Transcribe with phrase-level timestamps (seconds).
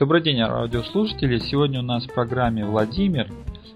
[0.00, 1.38] Добрый день, радиослушатели.
[1.40, 3.30] Сегодня у нас в программе Владимир.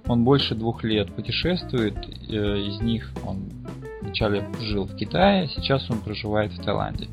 [0.06, 1.94] Он больше двух лет путешествует.
[2.30, 3.42] Э, из них он
[4.00, 7.08] вначале жил в Китае, сейчас он проживает в Таиланде.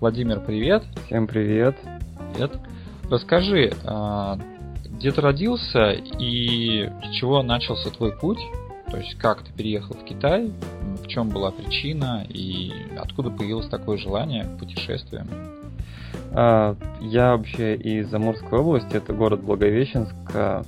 [0.00, 0.84] Владимир, привет.
[1.06, 1.78] Всем привет.
[2.34, 2.52] Привет.
[3.10, 4.38] Расскажи, а,
[4.84, 8.40] где ты родился и с чего начался твой путь?
[8.90, 10.52] То есть как ты переехал в Китай,
[11.02, 15.51] в чем была причина и откуда появилось такое желание к путешествиям?
[16.34, 20.14] А, я вообще из Амурской области, это город Благовещенск.
[20.34, 20.62] А,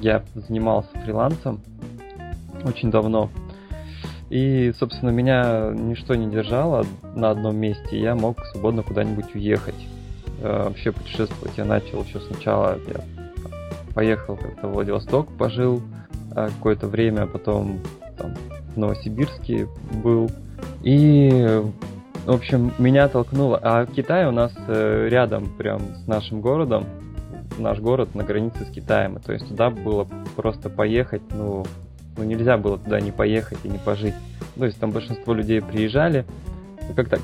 [0.00, 1.60] я занимался фрилансом
[2.64, 3.30] очень давно.
[4.30, 6.84] И, собственно, меня ничто не держало
[7.14, 9.86] на одном месте, я мог свободно куда-нибудь уехать.
[10.42, 12.78] А, вообще путешествовать я начал еще сначала.
[12.88, 13.04] Я
[13.94, 15.82] поехал как-то в Владивосток, пожил
[16.34, 17.80] какое-то время, потом
[18.16, 18.34] там,
[18.74, 19.66] в Новосибирске
[20.02, 20.30] был.
[20.82, 21.62] И
[22.28, 23.58] в общем, меня толкнуло.
[23.62, 26.84] А Китай у нас э, рядом, прям с нашим городом.
[27.56, 29.18] Наш город на границе с Китаем.
[29.18, 30.06] То есть туда было
[30.36, 31.64] просто поехать, ну,
[32.18, 34.12] ну нельзя было туда не поехать и не пожить.
[34.58, 36.26] То есть там большинство людей приезжали.
[36.94, 37.18] Как-то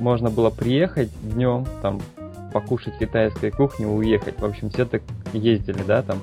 [0.00, 2.02] можно было приехать днем, там
[2.52, 4.38] покушать китайской кухни, уехать.
[4.38, 5.00] В общем, все так
[5.32, 6.18] ездили, да, там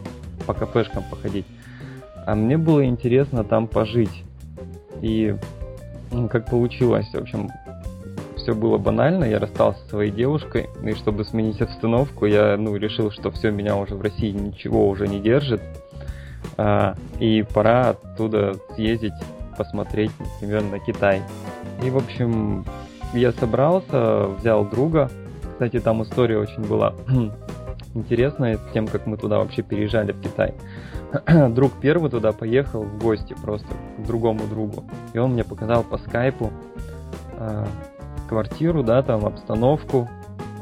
[0.46, 1.48] по кафешкам походить.
[2.28, 4.24] А мне было интересно там пожить.
[5.02, 5.36] И
[6.12, 7.50] ну, как получилось, в общем,
[8.44, 13.10] все было банально, я расстался со своей девушкой, и чтобы сменить обстановку, я ну, решил,
[13.12, 15.62] что все, меня уже в России ничего уже не держит,
[16.58, 19.14] а, и пора оттуда съездить,
[19.58, 21.22] посмотреть, например, на Китай.
[21.84, 22.66] И, в общем,
[23.14, 25.10] я собрался, взял друга,
[25.54, 26.94] кстати, там история очень была
[27.94, 30.54] интересная с тем, как мы туда вообще переезжали в Китай.
[31.50, 34.84] Друг первый туда поехал в гости просто к другому другу.
[35.14, 36.52] И он мне показал по скайпу
[37.38, 37.68] а,
[38.34, 40.10] квартиру, да, там обстановку,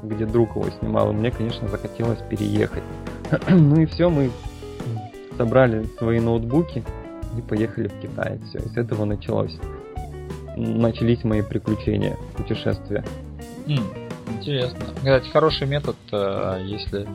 [0.03, 2.83] где друг его снимал, и мне, конечно, захотелось переехать.
[3.49, 4.29] ну и все, мы
[5.37, 6.83] собрали свои ноутбуки
[7.37, 8.39] и поехали в Китай.
[8.49, 9.57] Все, и с этого началось.
[10.57, 13.05] Начались мои приключения, путешествия.
[14.27, 14.79] Интересно.
[14.97, 17.07] Кстати, хороший метод, э, если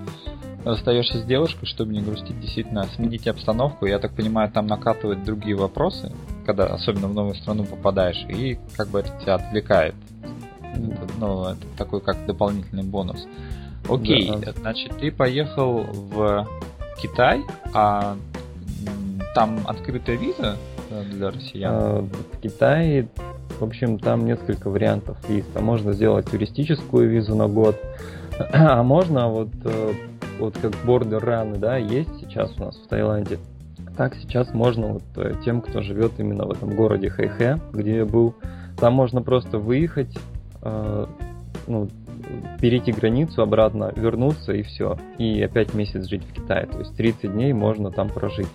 [0.65, 3.85] расстаешься с девушкой, чтобы не грустить, действительно, сменить обстановку.
[3.85, 6.13] Я так понимаю, там накатывают другие вопросы,
[6.47, 9.95] когда особенно в новую страну попадаешь, и как бы это тебя отвлекает
[10.77, 13.27] это, ну, это такой как дополнительный бонус.
[13.89, 14.53] Окей, да.
[14.53, 16.47] значит, ты поехал в
[17.01, 17.43] Китай,
[17.73, 18.17] а
[19.35, 20.57] там открытая виза
[20.91, 21.75] э, для россиян?
[21.75, 23.09] А, в Китае,
[23.61, 25.45] в общем, там несколько вариантов виз.
[25.53, 27.77] Там можно сделать туристическую визу на год,
[28.53, 29.93] а можно вот, э,
[30.39, 33.39] вот как бордер раны, да, есть сейчас у нас в Таиланде.
[33.97, 38.05] Так сейчас можно вот э, тем, кто живет именно в этом городе Хэйхэ, где я
[38.05, 38.35] был,
[38.79, 40.19] там можно просто выехать,
[40.67, 41.07] Э,
[41.69, 41.89] ну,
[42.61, 44.99] перейти границу обратно, вернуться и все.
[45.19, 46.67] И опять месяц жить в Китае.
[46.67, 48.49] То есть 30 дней можно там прожить.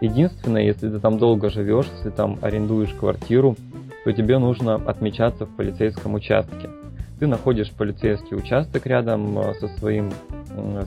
[0.00, 3.56] Единственное, если ты там долго живешь, если там арендуешь квартиру,
[4.04, 6.70] то тебе нужно отмечаться в полицейском участке.
[7.18, 10.10] Ты находишь полицейский участок рядом э, со своим,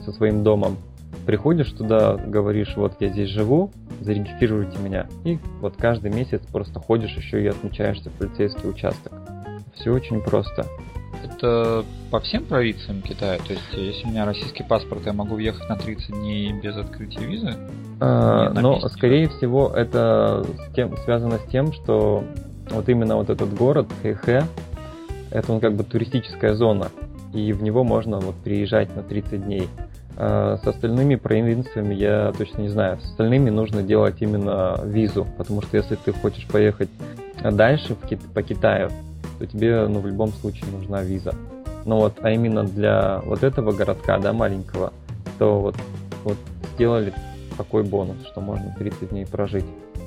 [0.04, 0.78] со своим домом,
[1.26, 3.70] приходишь туда, говоришь, вот я здесь живу,
[4.00, 5.06] зарегистрируйте меня.
[5.24, 9.12] И вот каждый месяц просто ходишь еще и отмечаешься в полицейский участок.
[9.82, 10.64] Все очень просто.
[11.24, 13.38] Это по всем провинциям Китая?
[13.38, 17.24] То есть, если у меня российский паспорт, я могу въехать на 30 дней без открытия
[17.24, 17.54] визы?
[18.00, 18.88] А, но, месте?
[18.90, 22.22] скорее всего, это с тем, связано с тем, что
[22.70, 24.44] вот именно вот этот город Хэхэ,
[25.32, 26.88] это он как бы туристическая зона,
[27.34, 29.68] и в него можно вот приезжать на 30 дней.
[30.16, 33.00] А с остальными провинциями я точно не знаю.
[33.00, 36.90] С остальными нужно делать именно визу, потому что если ты хочешь поехать
[37.42, 38.90] дальше в Кит- по Китаю,
[39.42, 41.34] то тебе ну, в любом случае нужна виза.
[41.84, 44.92] Но вот, а именно для вот этого городка, да, маленького,
[45.38, 45.74] то вот,
[46.22, 46.36] вот
[46.74, 47.12] сделали
[47.56, 49.64] такой бонус, что можно 30 дней прожить.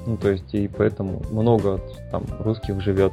[0.08, 1.82] Ну, то есть, и поэтому много
[2.12, 3.12] там русских живет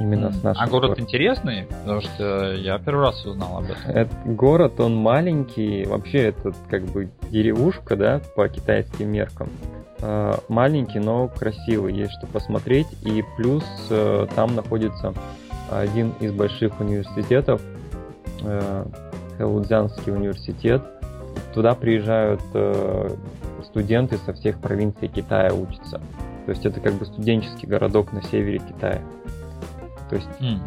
[0.00, 0.62] именно с нашим.
[0.62, 1.04] А город городом.
[1.04, 1.66] интересный?
[1.66, 3.90] Потому что я первый раз узнал об этом.
[3.90, 9.50] Этот город, он маленький, вообще это как бы деревушка, да, по китайским меркам.
[10.00, 12.86] А, маленький, но красивый, есть что посмотреть.
[13.04, 15.12] И плюс э, там находится
[15.70, 17.60] один из больших университетов,
[18.42, 18.84] э,
[19.38, 20.82] Хэлудзянский университет.
[21.54, 23.16] Туда приезжают э,
[23.64, 26.00] студенты со всех провинций Китая учатся.
[26.46, 29.00] То есть это как бы студенческий городок на севере Китая.
[30.08, 30.28] То есть...
[30.40, 30.58] Mm.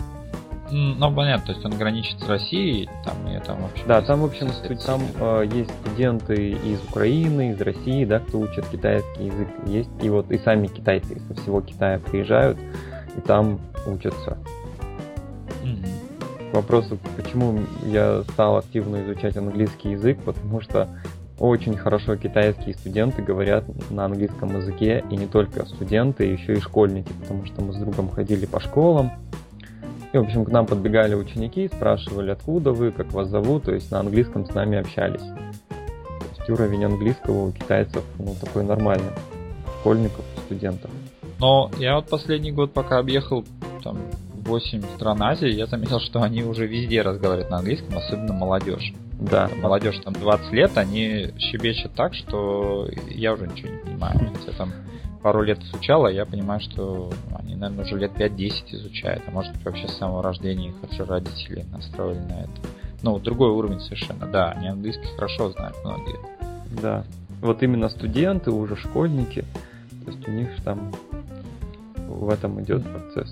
[0.74, 3.84] Ну, понятно, то есть он граничит с Россией, там и там вообще...
[3.86, 4.48] Да, там, в общем,
[4.86, 9.50] там э, есть студенты из Украины, из России, да, кто учат китайский язык.
[9.66, 12.58] Есть, и вот и сами китайцы со всего Китая приезжают,
[13.18, 14.38] и там учатся.
[16.54, 20.88] Вопросу, почему я стал активно изучать английский язык, потому что
[21.40, 27.12] очень хорошо китайские студенты говорят на английском языке, и не только студенты, еще и школьники,
[27.22, 29.12] потому что мы с другом ходили по школам,
[30.14, 33.90] и, в общем, к нам подбегали ученики, спрашивали, откуда вы, как вас зовут, то есть
[33.92, 35.22] на английском с нами общались.
[35.22, 39.14] То есть уровень английского у китайцев, ну, такой нормальный,
[39.80, 40.92] школьников, студентов.
[41.40, 43.46] Но я вот последний год, пока объехал
[43.84, 43.98] там
[44.52, 48.94] 8 стран Азии, я заметил, что они уже везде разговаривают на английском, особенно молодежь.
[49.14, 49.50] Да.
[49.62, 54.20] Молодежь там 20 лет, они щебечут так, что я уже ничего не понимаю.
[54.34, 54.74] Хотя там
[55.24, 59.64] пару лет изучала, я понимаю, что они, наверное, уже лет 5-10 изучают, а может быть
[59.64, 62.52] вообще с самого рождения их уже родители настроили на это.
[63.04, 66.20] Ну, другой уровень совершенно, да, они английский хорошо знают многие.
[66.82, 67.06] Да.
[67.40, 69.46] Вот именно студенты, уже школьники,
[70.04, 70.92] то есть у них там
[71.96, 73.32] в этом идет процесс.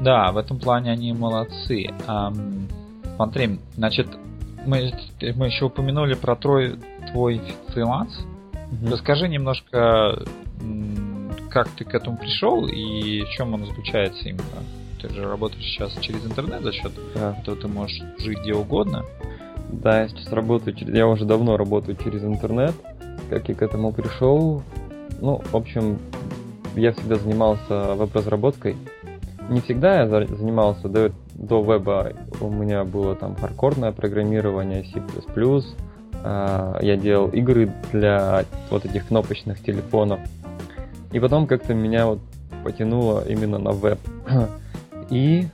[0.00, 1.86] Да, в этом плане они молодцы.
[2.06, 2.70] Um,
[3.16, 4.08] смотри, значит,
[4.66, 4.92] мы,
[5.36, 6.78] мы еще упомянули про трой,
[7.12, 8.12] твой фриланс.
[8.72, 8.90] Угу.
[8.90, 10.22] Расскажи немножко,
[11.50, 14.42] как ты к этому пришел и в чем он заключается именно.
[15.00, 17.36] Ты же работаешь сейчас через интернет за счет да.
[17.40, 19.04] этого ты можешь жить где угодно.
[19.70, 20.94] Да, я сейчас работаю через...
[20.94, 22.74] Я уже давно работаю через интернет.
[23.30, 24.62] Как я к этому пришел?
[25.20, 25.98] Ну, в общем,
[26.76, 28.76] я всегда занимался веб-разработкой.
[29.48, 35.00] Не всегда я занимался, до, до веба у меня было там хардкорное программирование, C++,
[36.24, 40.18] а, я делал игры для вот этих кнопочных телефонов.
[41.12, 42.18] И потом как-то меня вот
[42.64, 44.00] потянуло именно на веб.
[45.10, 45.46] И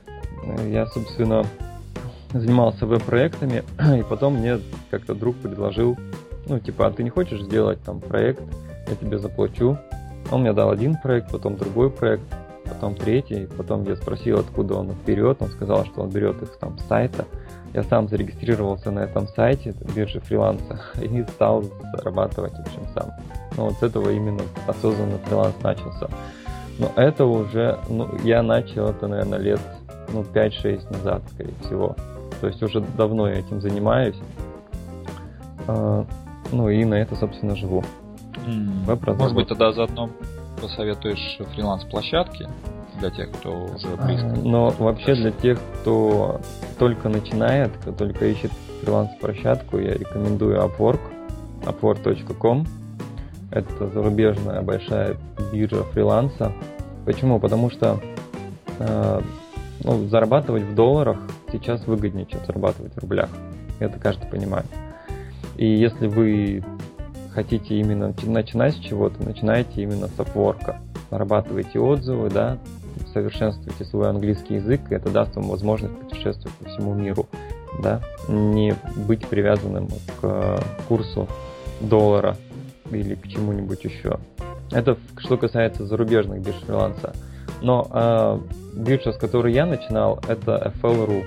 [0.65, 1.45] я, собственно,
[2.33, 3.63] занимался веб-проектами,
[3.99, 5.97] и потом мне как-то друг предложил,
[6.47, 8.41] ну, типа, а ты не хочешь сделать там проект,
[8.89, 9.77] я тебе заплачу.
[10.31, 12.23] Он мне дал один проект, потом другой проект,
[12.67, 16.55] потом третий, потом я спросил, откуда он их берет, он сказал, что он берет их
[16.57, 17.25] там с сайта.
[17.73, 21.63] Я сам зарегистрировался на этом сайте, бирже фриланса, и стал
[21.95, 23.11] зарабатывать, в общем, сам.
[23.57, 26.07] Ну, вот с этого именно осознанно фриланс начался.
[26.79, 29.59] Но это уже, ну, я начал это, наверное, лет,
[30.11, 31.95] ну, 5-6 назад, скорее всего.
[32.41, 34.17] То есть уже давно я этим занимаюсь.
[35.67, 36.05] А,
[36.51, 37.83] ну, и на это, собственно, живу.
[38.45, 39.15] Mm.
[39.15, 40.09] Может быть, тогда заодно
[40.63, 42.47] посоветуешь фриланс-площадки
[42.99, 44.27] для тех, кто уже а, близко?
[44.27, 46.39] Но вообще для тех, кто
[46.79, 48.51] только начинает, кто только ищет
[48.81, 51.01] фриланс-площадку, я рекомендую Upwork,
[51.63, 52.65] upwork.com.
[53.51, 55.17] Это зарубежная большая
[55.51, 56.53] биржа фриланса.
[57.05, 57.39] Почему?
[57.39, 57.99] Потому что
[58.79, 59.21] э,
[59.83, 61.19] ну, зарабатывать в долларах
[61.51, 63.29] сейчас выгоднее, чем зарабатывать в рублях.
[63.79, 64.65] Это каждый понимает.
[65.57, 66.63] И если вы
[67.33, 70.75] хотите именно начинать с чего-то, начинайте именно с Upwork.
[71.11, 72.57] Нарабатывайте отзывы, да,
[73.11, 77.27] совершенствуйте свой английский язык, и это даст вам возможность путешествовать по всему миру,
[77.81, 78.75] да, не
[79.07, 79.89] быть привязанным
[80.21, 81.27] к курсу
[81.81, 82.35] доллара
[82.91, 84.17] или к чему-нибудь еще.
[84.71, 87.13] Это что касается зарубежных бирж фриланса.
[87.61, 88.39] Но э,
[88.75, 91.23] биржа, с которой я начинал, это FL.ru.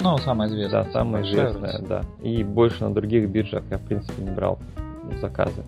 [0.00, 0.84] Ну, самая известная.
[0.84, 2.02] Да, самая известная, да.
[2.22, 4.58] И больше на других биржах я, в принципе, не брал
[5.20, 5.62] заказы.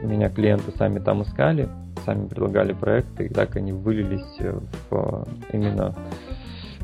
[0.00, 1.68] Меня клиенты сами там искали,
[2.04, 4.38] сами предлагали проекты, и так они вылились
[4.90, 5.94] в именно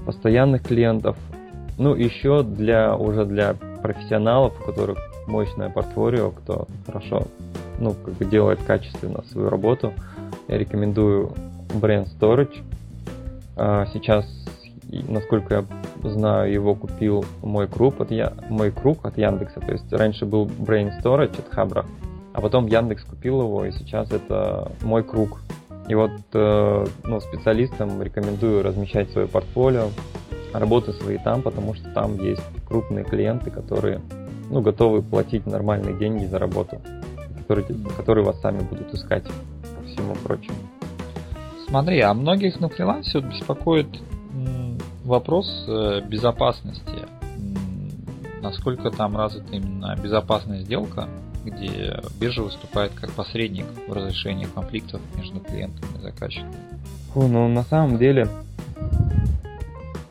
[0.05, 1.17] постоянных клиентов.
[1.79, 7.27] Ну, еще для уже для профессионалов, у которых мощное портфолио, кто хорошо,
[7.79, 9.93] ну, как бы делает качественно свою работу,
[10.49, 11.33] я рекомендую
[11.75, 12.63] бренд Storage.
[13.57, 14.27] А, сейчас,
[14.91, 15.65] насколько я
[16.03, 18.33] знаю, его купил мой круг от, я...
[18.49, 19.61] мой круг от Яндекса.
[19.61, 21.87] То есть раньше был Brain Storage от Хабра,
[22.33, 25.41] а потом Яндекс купил его, и сейчас это мой круг.
[25.89, 29.89] И вот э, ну, специалистам рекомендую размещать свое портфолио,
[30.53, 34.01] работы свои там, потому что там есть крупные клиенты, которые
[34.51, 36.81] ну, готовы платить нормальные деньги за работу,
[37.39, 40.57] которые, которые вас сами будут искать по всему прочему.
[41.69, 43.89] Смотри, а многих на фрилансе вот беспокоит
[45.07, 47.07] вопрос э, безопасности.
[48.43, 51.09] Насколько там развита именно безопасная сделка,
[51.45, 56.53] где биржа выступает как посредник в разрешении конфликтов между клиентом и заказчиком?
[57.13, 58.29] Фу, ну на самом деле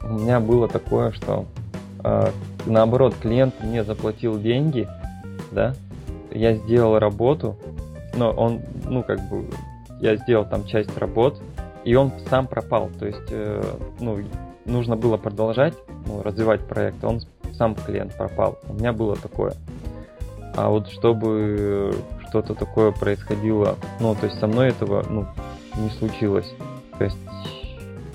[0.04, 1.46] у меня было такое, что
[2.04, 2.32] э,
[2.66, 4.88] наоборот клиент мне заплатил деньги,
[5.52, 5.76] да,
[6.32, 7.58] я сделал работу,
[8.16, 9.46] но он, ну как бы,
[10.00, 11.42] я сделал там часть работ,
[11.84, 13.62] и он сам пропал, то есть, э,
[14.00, 14.20] ну
[14.66, 15.74] нужно было продолжать,
[16.08, 17.22] ну, развивать проект, он
[17.58, 18.60] сам клиент пропал.
[18.68, 19.54] У меня было такое.
[20.56, 21.94] А вот чтобы
[22.30, 25.26] что-то такое происходило, ну, то есть со мной этого, ну,
[25.78, 26.52] не случилось.
[26.98, 27.18] То есть,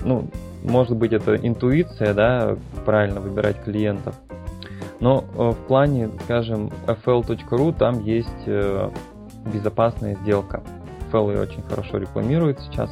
[0.03, 0.27] ну,
[0.63, 2.55] может быть, это интуиция, да,
[2.85, 4.15] правильно выбирать клиентов.
[4.99, 8.89] Но э, в плане, скажем, fl.ru там есть э,
[9.51, 10.61] безопасная сделка.
[11.11, 12.89] FL очень хорошо рекламирует сейчас.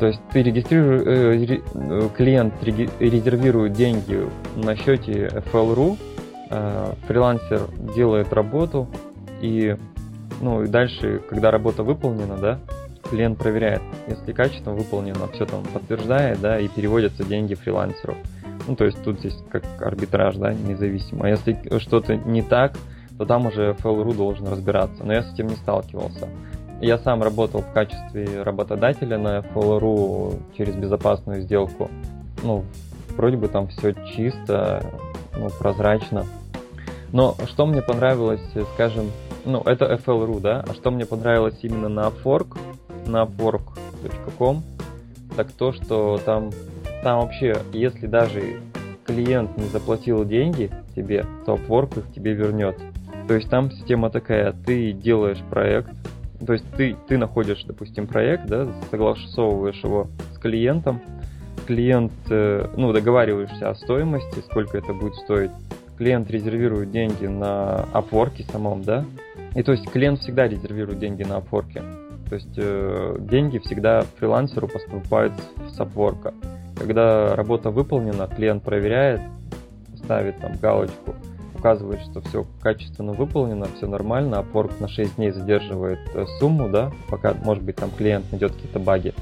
[0.00, 4.26] То есть ты регистрируешь, э, клиент резервирует деньги
[4.56, 5.96] на счете FL.ru,
[7.06, 8.88] фрилансер делает работу,
[9.40, 9.76] и,
[10.40, 12.58] ну, и дальше, когда работа выполнена, да,
[13.10, 18.16] клиент проверяет, если качественно выполнено, все там подтверждает, да, и переводятся деньги фрилансеру.
[18.66, 21.26] Ну, то есть тут здесь как арбитраж, да, независимо.
[21.26, 22.72] А если что-то не так,
[23.18, 25.04] то там уже FL.ru должен разбираться.
[25.04, 26.28] Но я с этим не сталкивался.
[26.80, 31.90] Я сам работал в качестве работодателя на FL.ru через безопасную сделку.
[32.42, 32.64] Ну,
[33.16, 34.82] вроде бы там все чисто,
[35.36, 36.24] ну, прозрачно.
[37.12, 38.40] Но что мне понравилось,
[38.74, 39.10] скажем,
[39.44, 42.56] ну, это FL.ru, да, а что мне понравилось именно на Upwork,
[43.06, 44.62] на upwork.com,
[45.36, 46.50] так то, что там,
[47.02, 48.60] там вообще, если даже
[49.04, 52.78] клиент не заплатил деньги тебе, то Upwork их тебе вернет.
[53.28, 55.90] То есть там система такая, ты делаешь проект,
[56.46, 61.00] то есть ты, ты находишь, допустим, проект, да, согласовываешь его с клиентом,
[61.66, 65.50] клиент, э, ну, договариваешься о стоимости, сколько это будет стоить,
[65.98, 69.04] клиент резервирует деньги на Upwork самом, да,
[69.54, 71.74] и то есть клиент всегда резервирует деньги на Upwork.
[72.28, 75.32] То есть э, деньги всегда фрилансеру поступают
[75.68, 76.32] с Upwork.
[76.78, 79.20] Когда работа выполнена, клиент проверяет,
[79.96, 81.14] ставит там галочку,
[81.60, 86.90] указывает, что все качественно выполнено, все нормально, Upwork на 6 дней задерживает э, сумму, да,
[87.10, 89.14] пока, может быть, там клиент найдет какие-то баги.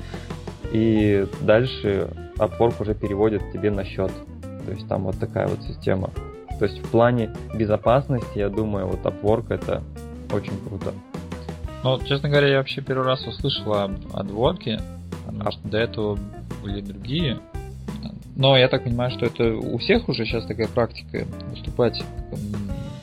[0.73, 4.13] И дальше Upwork уже переводит тебе на счет.
[4.65, 6.11] То есть там вот такая вот система.
[6.61, 9.83] То есть в плане безопасности, я думаю, вот Upwork это
[10.33, 10.93] очень круто.
[11.83, 14.81] Ну, честно говоря, я вообще первый раз услышал о, о дворке,
[15.41, 16.19] а до этого
[16.63, 17.41] были другие.
[18.39, 22.01] Но я так понимаю, что это у всех уже сейчас такая практика выступать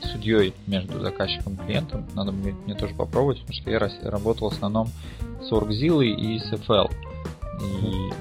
[0.00, 2.06] судьей между заказчиком и клиентом.
[2.14, 4.88] Надо мне, мне тоже попробовать, потому что я работал в основном
[5.42, 6.90] с Orgzilla и с FL.
[7.60, 8.12] И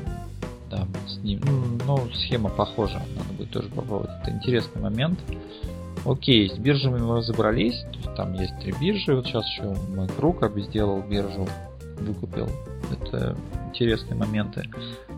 [0.70, 4.12] да, с ним, ну, ну, схема похожа, надо будет тоже попробовать.
[4.22, 5.18] Это интересный момент.
[6.06, 7.80] Окей, с биржами мы разобрались.
[7.94, 9.16] То есть там есть три биржи.
[9.16, 11.48] Вот сейчас еще мой друг сделал биржу,
[12.02, 12.50] выкупил.
[12.92, 13.38] Это
[13.70, 14.64] интересные моменты.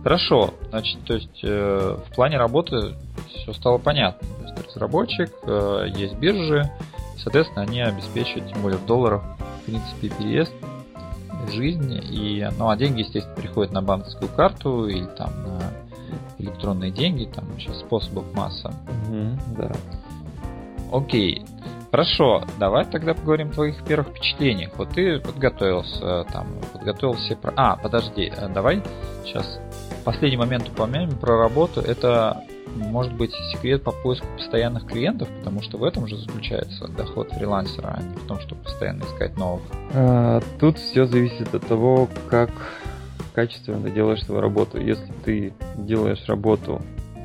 [0.03, 2.95] Хорошо, значит, то есть э, в плане работы
[3.27, 4.27] все стало понятно.
[4.39, 6.69] То есть разработчик, э, есть биржи,
[7.17, 9.23] соответственно, они обеспечивают, тем более в долларах,
[9.61, 10.53] в принципе, переезд
[11.51, 11.99] жизни.
[11.99, 15.71] И, ну, а деньги, естественно, приходят на банковскую карту или там на
[16.39, 18.73] электронные деньги, там сейчас способов масса.
[19.09, 19.71] Угу, да.
[20.91, 21.43] Окей.
[21.91, 24.71] Хорошо, давай тогда поговорим о твоих первых впечатлениях.
[24.77, 27.53] Вот ты подготовился, там, подготовил все про...
[27.55, 28.83] А, подожди, э, давай
[29.23, 29.59] сейчас
[30.07, 31.81] последний момент упомянем про работу.
[31.81, 32.41] Это
[32.77, 37.97] может быть секрет по поиску постоянных клиентов, потому что в этом же заключается доход фрилансера,
[37.97, 39.63] а не в том, чтобы постоянно искать новых.
[39.93, 42.49] А, тут все зависит от того, как
[43.33, 44.79] качественно делаешь свою работу.
[44.79, 46.81] Если ты делаешь работу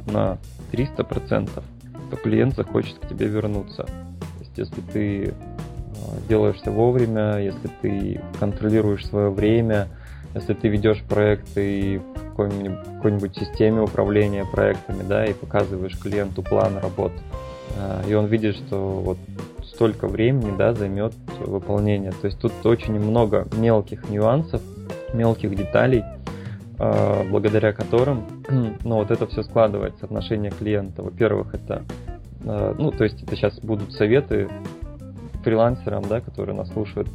[0.08, 0.38] на
[0.72, 1.62] 300%,
[2.10, 3.84] то клиент захочет к тебе вернуться.
[3.84, 9.86] То есть, если ты а, делаешься вовремя, если ты контролируешь свое время,
[10.34, 16.78] если ты ведешь проекты в какой-нибудь, какой-нибудь системе управления проектами, да, и показываешь клиенту план
[16.78, 17.12] работ,
[17.78, 19.18] а, и он видит, что вот
[19.64, 22.12] столько времени, да, займет выполнение.
[22.12, 24.60] То есть тут очень много мелких нюансов,
[25.12, 26.04] мелких деталей,
[26.78, 28.24] а, благодаря которым,
[28.84, 31.02] ну, вот это все складывается, отношение клиента.
[31.02, 31.82] Во-первых, это,
[32.44, 34.48] а, ну, то есть это сейчас будут советы
[35.42, 37.08] фрилансерам, да, которые нас слушают.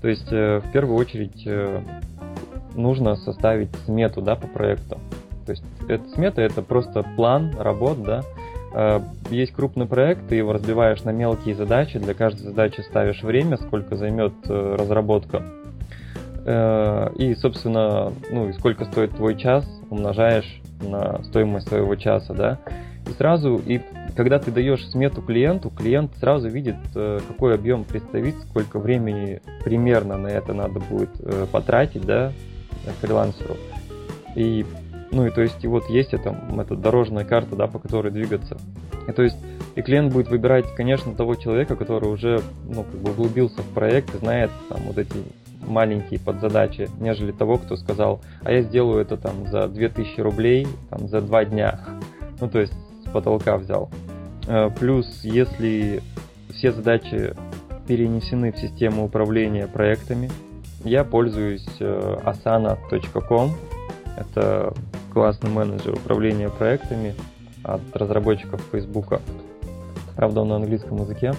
[0.00, 1.82] То есть, э, в первую очередь, э,
[2.74, 4.98] нужно составить смету, да, по проекту.
[5.46, 8.22] То есть, эта смета это просто план работ, да.
[8.72, 13.56] А, есть крупный проект, ты его разбиваешь на мелкие задачи, для каждой задачи ставишь время,
[13.56, 15.42] сколько займет э, разработка
[16.44, 22.58] Э, и, собственно, ну сколько стоит твой час, умножаешь на стоимость своего часа, да.
[23.08, 23.80] И сразу, и
[24.16, 30.16] когда ты даешь смету клиенту, клиент сразу видит, э, какой объем представить, сколько времени примерно
[30.16, 32.32] на это надо будет э, потратить, да,
[33.00, 33.56] фрилансеру.
[34.34, 34.64] И,
[35.10, 38.58] ну и то есть, и вот есть это, эта дорожная карта, да, по которой двигаться.
[39.08, 39.36] И то есть,
[39.76, 44.14] и клиент будет выбирать, конечно, того человека, который уже, ну, как бы углубился в проект
[44.14, 45.16] и знает там вот эти
[45.66, 51.08] маленькие подзадачи, нежели того, кто сказал, а я сделаю это там за 2000 рублей, там
[51.08, 51.80] за два дня.
[52.42, 52.72] Ну, то есть
[53.04, 53.90] с потолка взял.
[54.48, 56.02] Э, плюс, если
[56.48, 57.34] все задачи
[57.86, 60.30] перенесены в систему управления проектами,
[60.84, 63.50] я пользуюсь э, asana.com.
[64.16, 64.72] Это
[65.12, 67.14] классный менеджер управления проектами
[67.62, 69.20] от разработчиков Фейсбука.
[70.16, 71.32] Правда, он на английском языке.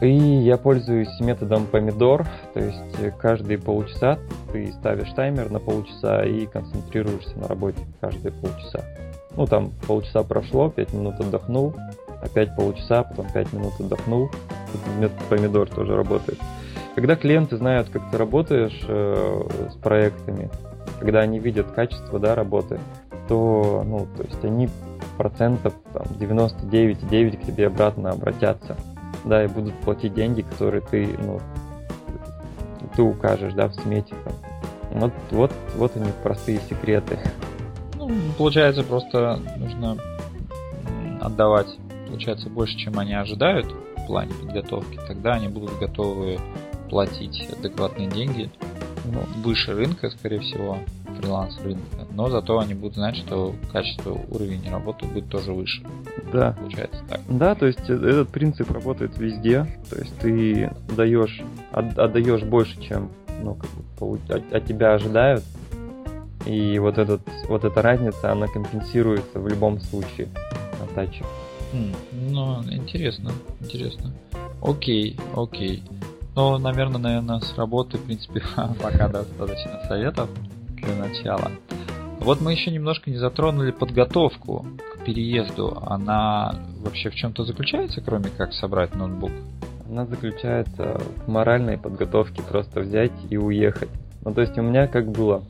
[0.00, 4.18] И я пользуюсь методом помидор, то есть каждые полчаса
[4.52, 8.84] ты ставишь таймер на полчаса и концентрируешься на работе каждые полчаса.
[9.36, 11.74] Ну, там полчаса прошло, 5 минут отдохнул,
[12.22, 14.30] опять полчаса, потом 5 минут отдохнул.
[15.00, 16.38] Метод помидор тоже работает.
[16.98, 20.50] Когда клиенты знают, как ты работаешь э, с проектами,
[20.98, 22.80] когда они видят качество да, работы,
[23.28, 24.68] то, ну, то есть они
[25.16, 28.76] процентов там, 99,9 к тебе обратно обратятся
[29.24, 31.40] да, и будут платить деньги, которые ты, ну,
[32.96, 34.16] ты укажешь, да, в смете.
[34.24, 35.00] Там.
[35.00, 37.16] Вот, вот, вот у них простые секреты.
[37.94, 39.98] Ну, получается, просто нужно
[41.20, 41.68] отдавать,
[42.08, 44.98] получается, больше, чем они ожидают в плане подготовки.
[45.06, 46.40] Тогда они будут готовы
[46.88, 48.50] платить адекватные деньги,
[49.04, 50.78] ну, выше рынка, скорее всего,
[51.18, 55.82] фриланс рынка, но зато они будут знать, что качество, уровень работы будет тоже выше.
[56.32, 56.52] Да.
[56.52, 57.20] Получается так.
[57.28, 59.66] Да, то есть э, этот принцип работает везде.
[59.90, 61.42] То есть ты даешь,
[61.72, 63.10] отдаешь больше, чем
[63.42, 65.44] ну, как бы, от, от тебя ожидают.
[66.46, 70.28] И вот, этот, вот эта разница, она компенсируется в любом случае
[70.94, 71.24] таче.
[71.72, 71.92] Хм,
[72.30, 73.30] ну, интересно,
[73.60, 74.12] интересно.
[74.62, 75.82] Окей, окей.
[76.38, 78.40] Ну, наверное, наверное, с работы, в принципе,
[78.80, 80.30] пока достаточно советов
[80.70, 81.50] для начала.
[82.20, 84.64] Вот мы еще немножко не затронули подготовку
[84.94, 85.76] к переезду.
[85.84, 89.32] Она вообще в чем-то заключается, кроме как собрать ноутбук?
[89.90, 93.90] Она заключается в моральной подготовке, просто взять и уехать.
[94.24, 95.42] Ну, то есть у меня как было.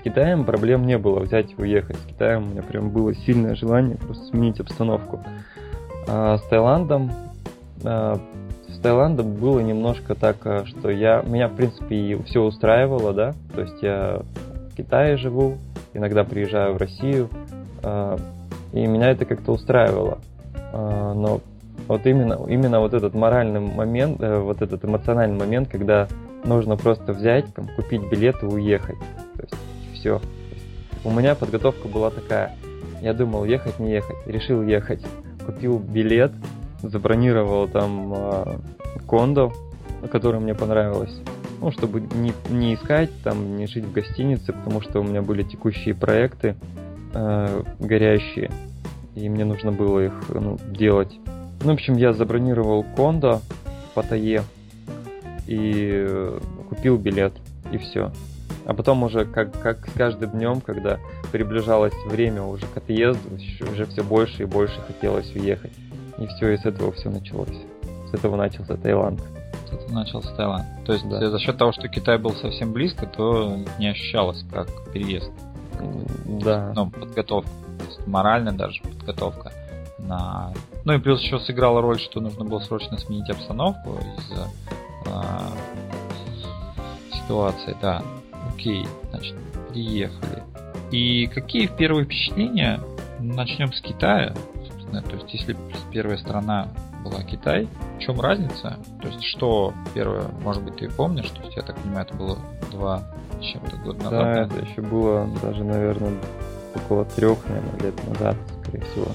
[0.00, 1.98] С Китаем проблем не было взять и уехать.
[1.98, 5.24] С Китаем у меня прям было сильное желание просто сменить обстановку.
[6.08, 7.12] А с Таиландом
[7.84, 8.20] а,
[8.82, 13.60] Таиландом было немножко так, а, что я меня в принципе и все устраивало, да, то
[13.60, 14.22] есть я
[14.70, 15.58] в Китае живу,
[15.94, 17.28] иногда приезжаю в Россию,
[17.82, 18.18] э,
[18.72, 20.18] и меня это как-то устраивало.
[20.72, 21.40] Э, но
[21.88, 26.08] вот именно, именно вот этот моральный момент, э, вот этот эмоциональный момент, когда
[26.44, 27.46] нужно просто взять,
[27.76, 28.98] купить билет и уехать.
[29.36, 29.54] То есть
[29.94, 30.20] все.
[31.04, 32.56] У меня подготовка была такая.
[33.00, 34.16] Я думал, ехать, не ехать.
[34.26, 35.04] Решил ехать.
[35.44, 36.32] Купил билет,
[36.82, 38.58] забронировал там э,
[39.06, 39.52] кондо,
[40.10, 41.20] которое мне понравилось
[41.62, 45.44] ну, чтобы не, не искать, там, не жить в гостинице, потому что у меня были
[45.44, 46.56] текущие проекты
[47.14, 48.50] э, горящие,
[49.14, 51.16] и мне нужно было их ну, делать.
[51.62, 53.40] Ну, в общем, я забронировал кондо
[53.90, 54.42] в Паттайе
[55.46, 56.36] и
[56.68, 57.32] купил билет,
[57.70, 58.10] и все.
[58.66, 60.98] А потом уже, как, как с каждым днем, когда
[61.30, 63.38] приближалось время уже к отъезду,
[63.72, 65.72] уже все больше и больше хотелось уехать.
[66.18, 67.56] И все, и с этого все началось.
[68.10, 69.20] С этого начался Таиланд
[69.72, 70.66] это начался Таиланд.
[70.84, 71.30] То есть да.
[71.30, 75.30] за счет того, что Китай был совсем близко, то не ощущалось как переезд.
[76.26, 76.72] Да.
[76.74, 77.50] Ну, подготовка.
[77.78, 79.52] То есть морально даже подготовка
[79.98, 80.52] на...
[80.84, 84.48] Ну и плюс еще сыграла роль, что нужно было срочно сменить обстановку из-за
[85.06, 85.48] а,
[87.12, 88.02] ситуации, да.
[88.52, 89.36] Окей, значит,
[89.70, 90.42] приехали.
[90.90, 92.80] И какие первые впечатления?
[93.18, 94.34] Начнем с Китая.
[94.92, 95.56] Собственно, то есть, если
[95.90, 96.68] первая страна
[97.02, 97.68] была Китай.
[97.96, 98.76] В чем разница?
[99.00, 101.28] То есть, что первое, может быть, ты помнишь?
[101.30, 102.38] То есть, я так понимаю, это было
[102.70, 103.02] два
[103.40, 104.20] чем-то года назад.
[104.20, 106.12] Да, это еще было даже, наверное,
[106.74, 109.06] около трех, наверное, лет назад, скорее всего.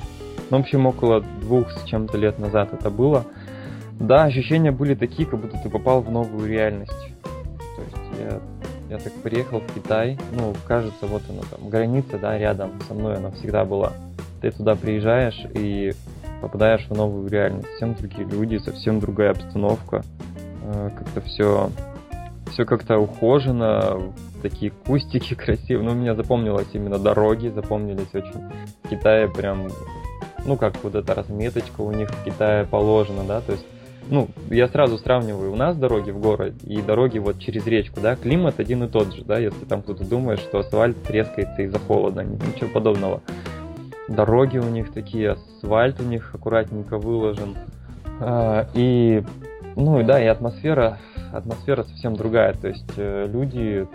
[0.49, 3.25] Ну, в общем, около двух с чем-то лет назад это было.
[3.99, 6.91] Да, ощущения были такие, как будто ты попал в новую реальность.
[7.75, 8.39] То есть я,
[8.89, 13.17] я так приехал в Китай, ну, кажется, вот она там, граница, да, рядом со мной
[13.17, 13.93] она всегда была.
[14.41, 15.93] Ты туда приезжаешь, и
[16.41, 17.67] попадаешь в новую реальность.
[17.71, 20.03] Совсем другие люди, совсем другая обстановка.
[20.63, 21.69] Э, как-то все,
[22.51, 25.87] все как-то ухожено, такие кустики красивые.
[25.87, 28.49] Ну, меня запомнилось именно дороги, запомнились очень.
[28.83, 29.67] В Китае прям,
[30.45, 33.65] ну, как вот эта разметочка у них в Китае положена, да, то есть
[34.09, 38.15] ну, я сразу сравниваю, у нас дороги в город и дороги вот через речку, да,
[38.15, 42.23] климат один и тот же, да, если там кто-то думает, что асфальт трескается из-за холода,
[42.23, 43.21] ничего подобного
[44.07, 47.55] дороги у них такие, асфальт у них аккуратненько выложен.
[48.19, 49.23] А, и,
[49.75, 50.99] ну да, и атмосфера,
[51.33, 52.53] атмосфера совсем другая.
[52.53, 53.87] То есть э, люди,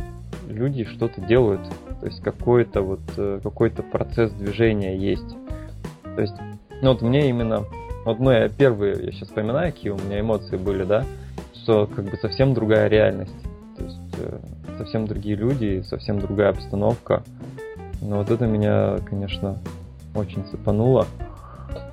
[0.48, 1.62] люди что-то делают.
[2.00, 5.36] То есть какой-то вот, э, какой-то процесс движения есть.
[6.14, 6.34] То есть,
[6.82, 7.64] ну вот мне именно,
[8.04, 11.04] вот мы ну, первые, я сейчас вспоминаю, какие у меня эмоции были, да,
[11.54, 13.34] что как бы совсем другая реальность.
[13.76, 14.38] То есть э,
[14.78, 17.22] совсем другие люди, совсем другая обстановка.
[18.00, 19.58] Но вот это меня, конечно,
[20.14, 21.06] очень цепануло.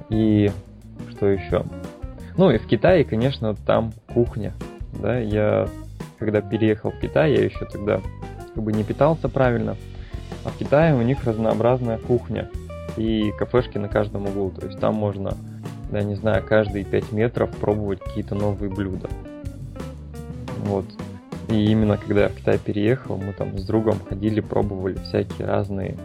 [0.09, 0.51] И
[1.11, 1.63] что еще?
[2.35, 4.53] Ну и в Китае, конечно, там кухня.
[4.99, 5.67] Да, я
[6.17, 8.01] когда переехал в Китай, я еще тогда
[8.53, 9.77] как бы не питался правильно.
[10.43, 12.49] А в Китае у них разнообразная кухня
[12.97, 14.51] и кафешки на каждом углу.
[14.51, 15.35] То есть там можно,
[15.97, 19.09] я не знаю, каждые 5 метров пробовать какие-то новые блюда.
[20.65, 20.85] Вот.
[21.49, 25.97] И именно когда я в Китай переехал, мы там с другом ходили, пробовали всякие разные,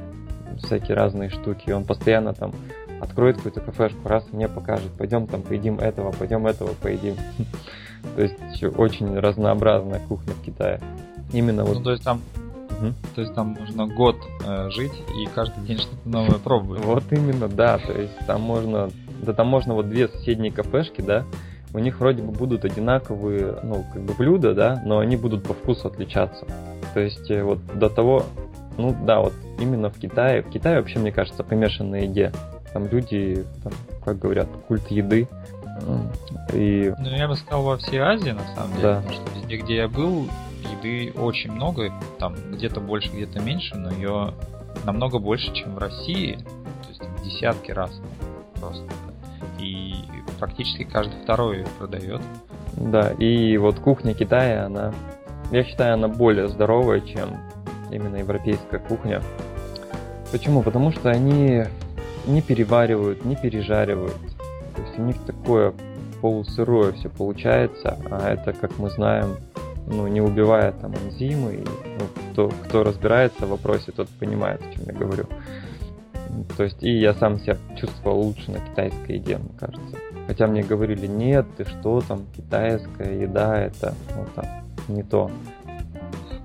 [0.62, 1.64] всякие разные штуки.
[1.68, 2.52] И он постоянно там
[3.00, 7.16] откроет какую-то кафешку, раз мне покажет, пойдем там поедим этого, пойдем этого поедим.
[8.16, 10.80] То есть очень разнообразная кухня в Китае.
[11.32, 11.78] Именно вот.
[11.78, 12.20] Ну, то есть там
[12.80, 12.92] Угу.
[13.14, 16.84] То есть там можно год э, жить и каждый день что-то новое пробовать.
[16.84, 17.78] Вот именно, да.
[17.78, 18.90] То есть там можно,
[19.22, 21.24] да там можно вот две соседние кафешки, да,
[21.72, 25.54] у них вроде бы будут одинаковые, ну, как бы блюда, да, но они будут по
[25.54, 26.46] вкусу отличаться.
[26.94, 28.24] То есть э, вот до того,
[28.78, 32.32] ну да, вот именно в Китае, в Китае вообще, мне кажется, помешан на еде.
[32.72, 33.72] Там люди, там,
[34.04, 35.28] как говорят, культ еды.
[36.52, 36.92] И...
[36.96, 38.96] Ну, я бы сказал, во всей Азии, на самом деле, да.
[38.96, 40.28] потому что везде, где я был,
[40.80, 44.34] еды очень много, там где-то больше, где-то меньше, но ее
[44.84, 47.90] намного больше, чем в России, то есть в десятки раз
[48.64, 48.86] просто.
[49.58, 49.94] И
[50.38, 52.22] практически каждый второй ее продает.
[52.76, 54.92] Да, и вот кухня Китая, она,
[55.50, 57.38] я считаю, она более здоровая, чем
[57.90, 59.22] именно европейская кухня.
[60.32, 60.62] Почему?
[60.62, 61.64] Потому что они
[62.26, 64.18] не переваривают, не пережаривают.
[64.74, 65.72] То есть у них такое
[66.20, 69.36] полусырое все получается, а это, как мы знаем,
[69.86, 71.54] ну, не убивая там энзимы.
[71.54, 71.64] И,
[71.98, 75.26] ну, кто, кто разбирается в вопросе, тот понимает, о чем я говорю.
[76.56, 79.96] То есть, и я сам себя чувствовал лучше на китайской еде, мне кажется.
[80.26, 84.44] Хотя мне говорили, нет, ты что там, китайская еда, это, ну, там,
[84.88, 85.30] не то.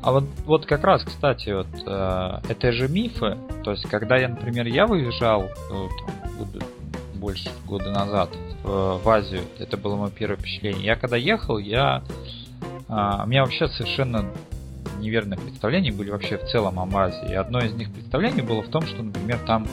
[0.02, 3.38] А вот, вот как раз, кстати, вот э, это же мифы.
[3.63, 5.88] То есть, когда я, например, я выезжал э,
[6.38, 6.65] года,
[7.15, 8.30] больше года назад
[8.63, 10.86] в, в Азию, это было мое первое впечатление.
[10.86, 12.04] Я когда ехал, я
[12.89, 14.25] а, у меня вообще совершенно
[15.00, 17.34] неверные представления были вообще в целом о Азии.
[17.34, 19.68] Одно из них представлений было в том, что, например, там,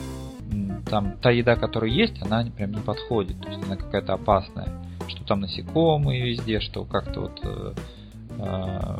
[0.89, 3.41] там та еда, которая есть, она прям не подходит.
[3.41, 4.69] То есть она какая-то опасная.
[5.09, 7.73] Что там насекомые везде, что как-то вот э,
[8.39, 8.99] э,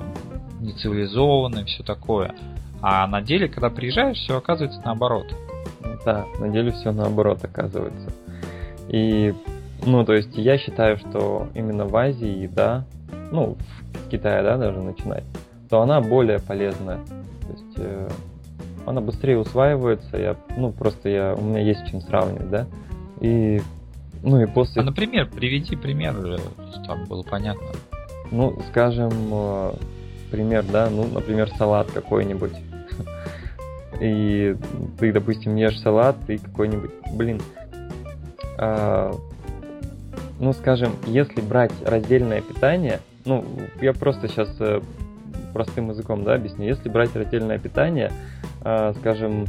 [0.61, 2.35] нецивилизованно и все такое.
[2.81, 5.27] А на деле, когда приезжаешь, все оказывается наоборот.
[6.05, 8.13] Да, на деле все наоборот оказывается.
[8.89, 9.35] И,
[9.85, 12.85] ну, то есть я считаю, что именно в Азии еда,
[13.33, 13.57] ну,
[14.05, 15.25] с Китая, да, даже начинать,
[15.69, 16.99] то она более полезная.
[17.07, 18.09] То есть э,
[18.87, 22.67] она быстрее усваивается, я, ну, просто я, у меня есть чем сравнивать, да.
[23.21, 23.61] И,
[24.23, 24.83] ну, и после...
[24.83, 26.15] А, например, приведи пример,
[26.83, 27.69] чтобы было понятно.
[28.31, 29.73] Ну, скажем, э,
[30.31, 32.53] пример, да, ну, например, салат какой-нибудь.
[34.01, 34.55] И
[34.99, 37.41] ты, допустим, ешь салат, и какой-нибудь, блин,
[38.59, 39.13] а,
[40.39, 43.45] ну, скажем, если брать раздельное питание, ну,
[43.81, 44.81] я просто сейчас э,
[45.57, 46.67] простым языком, да, объясню.
[46.67, 48.13] Если брать растительное питание,
[48.63, 49.47] э, скажем,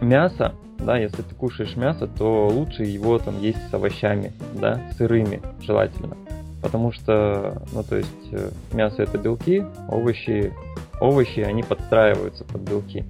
[0.00, 5.42] мясо, да, если ты кушаешь мясо, то лучше его там есть с овощами, да, сырыми
[5.60, 6.16] желательно.
[6.62, 10.52] Потому что, ну, то есть, э, мясо это белки, овощи,
[11.00, 13.04] овощи, они подстраиваются под белки.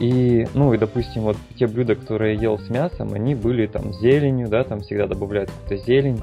[0.00, 3.92] И, ну, и, допустим, вот те блюда, которые я ел с мясом, они были там
[3.92, 6.22] зеленью, да, там всегда добавляют какую-то зелень,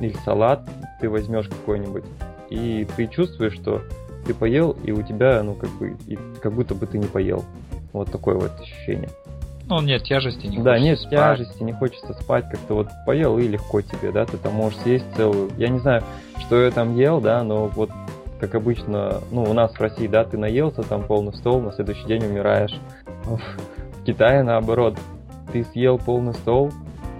[0.00, 0.62] или салат
[0.98, 2.04] ты возьмешь какой-нибудь,
[2.48, 3.82] и ты чувствуешь, что
[4.26, 7.44] ты поел, и у тебя, ну, как бы, и как будто бы ты не поел.
[7.92, 9.10] Вот такое вот ощущение.
[9.66, 11.12] Ну, нет тяжести, не Да, нет спать.
[11.12, 15.04] тяжести, не хочется спать, как-то вот поел и легко тебе, да, ты там можешь съесть
[15.16, 15.50] целую.
[15.56, 16.02] Я не знаю,
[16.40, 17.90] что я там ел, да, но вот
[18.40, 22.06] как обычно, ну, у нас в России, да, ты наелся там полный стол, на следующий
[22.06, 22.74] день умираешь.
[23.24, 24.96] В Китае наоборот,
[25.52, 26.72] ты съел полный стол,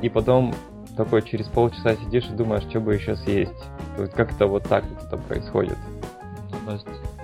[0.03, 0.55] и потом
[0.97, 3.53] такой через полчаса сидишь и думаешь, что бы еще съесть.
[3.97, 5.77] То есть как-то вот так это происходит.
[6.71, 6.79] Ну,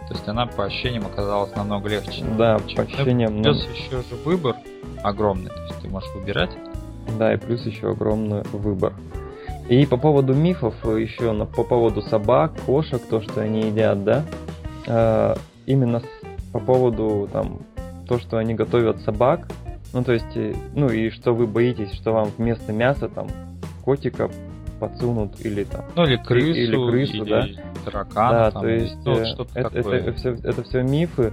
[0.08, 2.24] то, есть, она по ощущениям оказалась намного легче.
[2.36, 3.42] Да, по ощущениям.
[3.42, 3.74] Плюс ну...
[3.74, 4.56] еще же выбор
[5.02, 6.50] огромный, то есть ты можешь выбирать.
[7.18, 8.92] Да, и плюс еще огромный выбор.
[9.68, 14.24] И по поводу мифов, еще на, по поводу собак, кошек, то, что они едят, да,
[14.86, 15.34] э,
[15.66, 16.02] именно
[16.52, 17.60] по поводу там
[18.08, 19.48] то, что они готовят собак,
[19.92, 23.26] ну то есть, э, ну и что вы боитесь, что вам вместо мяса там
[23.84, 24.30] котика
[24.78, 27.46] подсунут или там ну или крысу или крысу или да?
[27.84, 31.32] таракана да там, то есть ну, это, это, это все это все мифы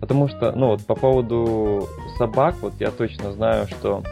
[0.00, 4.02] потому что ну вот по поводу собак вот я точно знаю что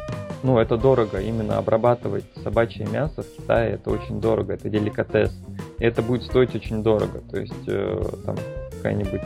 [0.42, 5.32] ну это дорого именно обрабатывать собачье мясо в Китае это очень дорого это деликатес.
[5.78, 7.20] И это будет стоить очень дорого.
[7.30, 8.36] То есть э, там
[8.72, 9.20] какая-нибудь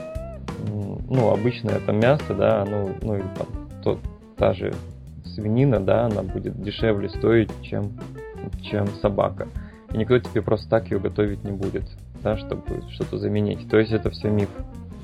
[1.08, 3.46] ну обычное это мясо да ну ну или там
[3.82, 3.98] то,
[4.36, 4.74] та же
[5.34, 7.98] свинина да она будет дешевле стоить чем
[8.62, 9.48] чем собака.
[9.92, 11.84] И никто тебе просто так ее готовить не будет,
[12.22, 13.68] да, чтобы что-то заменить.
[13.68, 14.48] То есть это все миф.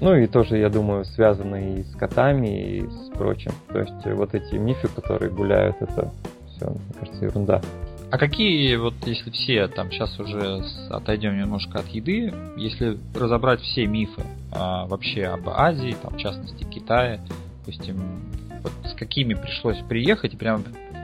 [0.00, 3.52] Ну и тоже, я думаю, связано и с котами, и с прочим.
[3.68, 6.12] То есть вот эти мифы, которые гуляют, это
[6.48, 7.62] все, мне кажется, ерунда.
[8.10, 13.86] А какие, вот если все, там сейчас уже отойдем немножко от еды, если разобрать все
[13.86, 17.20] мифы а, вообще об Азии, там, в частности Китае,
[17.60, 18.20] допустим,
[18.62, 20.36] вот с какими пришлось приехать, в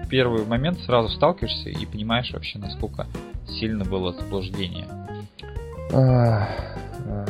[0.09, 3.07] первый момент сразу сталкиваешься и понимаешь вообще, насколько
[3.47, 4.87] сильно было заблуждение?
[5.93, 6.49] А,
[7.07, 7.27] а,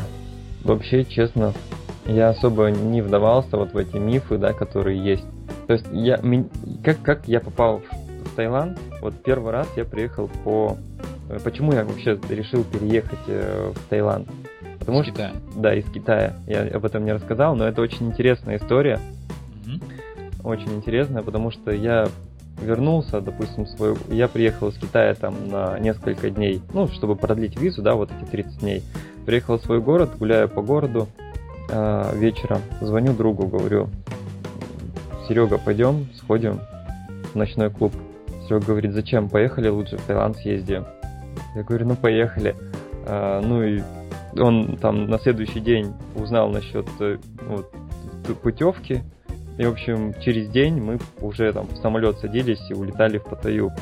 [0.64, 1.52] вообще, честно,
[2.06, 5.24] я особо не вдавался вот в эти мифы, да, которые есть.
[5.66, 6.20] То есть я,
[6.82, 7.82] как, как я попал
[8.24, 10.76] в Таиланд, вот первый раз я приехал по...
[11.28, 14.28] Э, почему я вообще решил переехать э, в Таиланд?
[14.78, 15.12] Потому из что...
[15.12, 15.32] Китая.
[15.56, 16.32] Да, из Китая.
[16.46, 18.98] Я об этом не рассказал, но это очень интересная история.
[19.66, 20.48] Угу.
[20.48, 22.08] Очень интересная, потому что я
[22.60, 27.82] вернулся, допустим, свой, я приехал из Китая там на несколько дней, ну, чтобы продлить визу,
[27.82, 28.82] да, вот эти 30 дней.
[29.26, 31.08] Приехал в свой город, гуляю по городу
[31.70, 33.88] э, вечером, звоню другу, говорю,
[35.26, 36.60] Серега, пойдем, сходим
[37.32, 37.92] в ночной клуб.
[38.46, 40.86] Серега говорит, зачем, поехали, лучше в Таиланд съездим.
[41.54, 42.56] Я говорю, ну, поехали.
[43.06, 43.82] А, ну, и
[44.38, 47.70] он там на следующий день узнал насчет э, вот,
[48.42, 49.02] путевки,
[49.58, 53.72] и, в общем, через день мы уже там в самолет садились и улетали в Паттайю.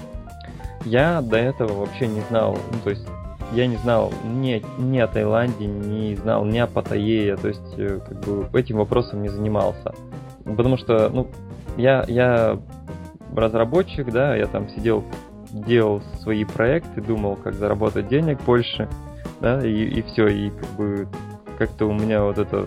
[0.86, 3.06] Я до этого вообще не знал, ну, то есть
[3.52, 8.00] я не знал ни, ни о Таиланде, не знал ни о Паттайе, то есть э,
[8.08, 9.94] как бы этим вопросом не занимался.
[10.44, 11.28] Потому что, ну,
[11.76, 12.58] я, я
[13.34, 15.04] разработчик, да, я там сидел,
[15.52, 18.88] делал свои проекты, думал, как заработать денег больше,
[19.42, 21.08] да, и, и все, и как бы
[21.58, 22.66] как-то у меня вот это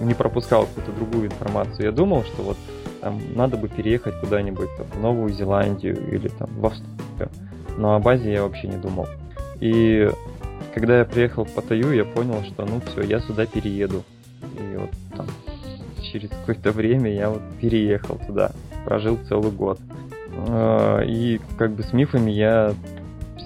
[0.00, 1.86] не пропускал какую-то другую информацию.
[1.86, 2.56] Я думал, что вот
[3.00, 7.30] там надо бы переехать куда-нибудь там, в Новую Зеландию или там в Австралию.
[7.76, 9.06] Но о базе я вообще не думал.
[9.60, 10.10] И
[10.74, 14.02] когда я приехал в Паттайю, я понял, что ну все, я сюда перееду.
[14.58, 15.26] И вот там
[16.02, 18.52] через какое-то время я вот переехал туда.
[18.84, 19.78] Прожил целый год.
[20.48, 22.74] А, и как бы с мифами я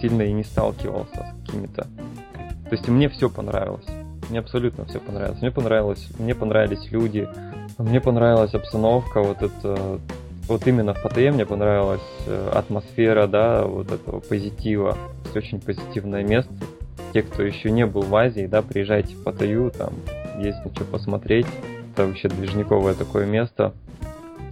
[0.00, 1.82] сильно и не сталкивался с какими-то.
[1.82, 3.86] То есть мне все понравилось.
[4.30, 5.40] Мне абсолютно все понравилось.
[5.40, 7.28] Мне понравилось, мне понравились люди,
[7.78, 9.98] мне понравилась обстановка, вот это,
[10.46, 14.96] вот именно в Паттайе мне понравилась э, атмосфера, да, вот этого позитива.
[15.24, 16.52] Это очень позитивное место.
[17.12, 19.94] Те, кто еще не был в Азии, да, приезжайте в Паттайю, там
[20.38, 21.46] есть на что посмотреть.
[21.92, 23.72] Это вообще движниковое такое место.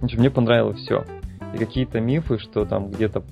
[0.01, 1.05] В общем, мне понравилось все.
[1.53, 3.23] И какие-то мифы, что там где-то,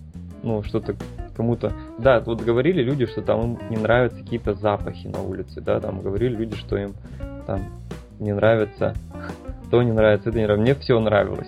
[0.44, 0.96] ну, что-то
[1.38, 1.72] кому-то...
[1.98, 6.02] Да, вот говорили люди, что там им не нравятся какие-то запахи на улице, да, там
[6.02, 6.94] говорили люди, что им
[7.46, 7.62] там
[8.20, 8.94] не нравится
[9.70, 10.62] то не нравится, это не нравится.
[10.62, 11.48] Мне все нравилось.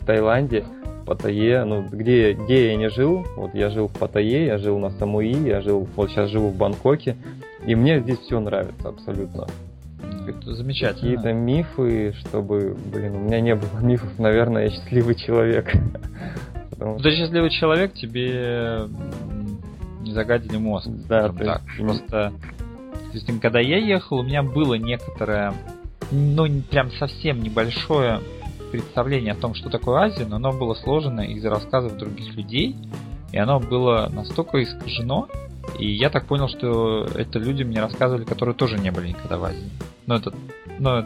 [0.00, 0.64] В Таиланде,
[1.02, 4.78] в Паттайе, ну, где, где я не жил, вот я жил в Паттайе, я жил
[4.78, 7.16] на Самуи, я жил, вот сейчас живу в Бангкоке,
[7.66, 9.46] и мне здесь все нравится абсолютно.
[10.26, 10.94] Это замечательно.
[10.94, 15.70] Какие-то мифы, чтобы, блин, у меня не было мифов, наверное, я счастливый человек.
[16.74, 16.98] Потому...
[16.98, 18.88] Ты счастливый человек, тебе
[20.00, 20.88] не загадили мозг.
[21.08, 21.44] Да, ты...
[21.44, 21.62] так.
[21.78, 22.32] Просто,
[23.06, 25.54] допустим, когда я ехал, у меня было некоторое,
[26.10, 28.20] ну, прям совсем небольшое
[28.72, 32.76] представление о том, что такое Азия, но оно было сложено из рассказов других людей,
[33.32, 35.28] и оно было настолько искажено,
[35.78, 39.44] и я так понял, что это люди мне рассказывали, которые тоже не были никогда в
[39.44, 39.70] Азии.
[40.06, 40.32] Ну, это,
[40.78, 41.04] ну,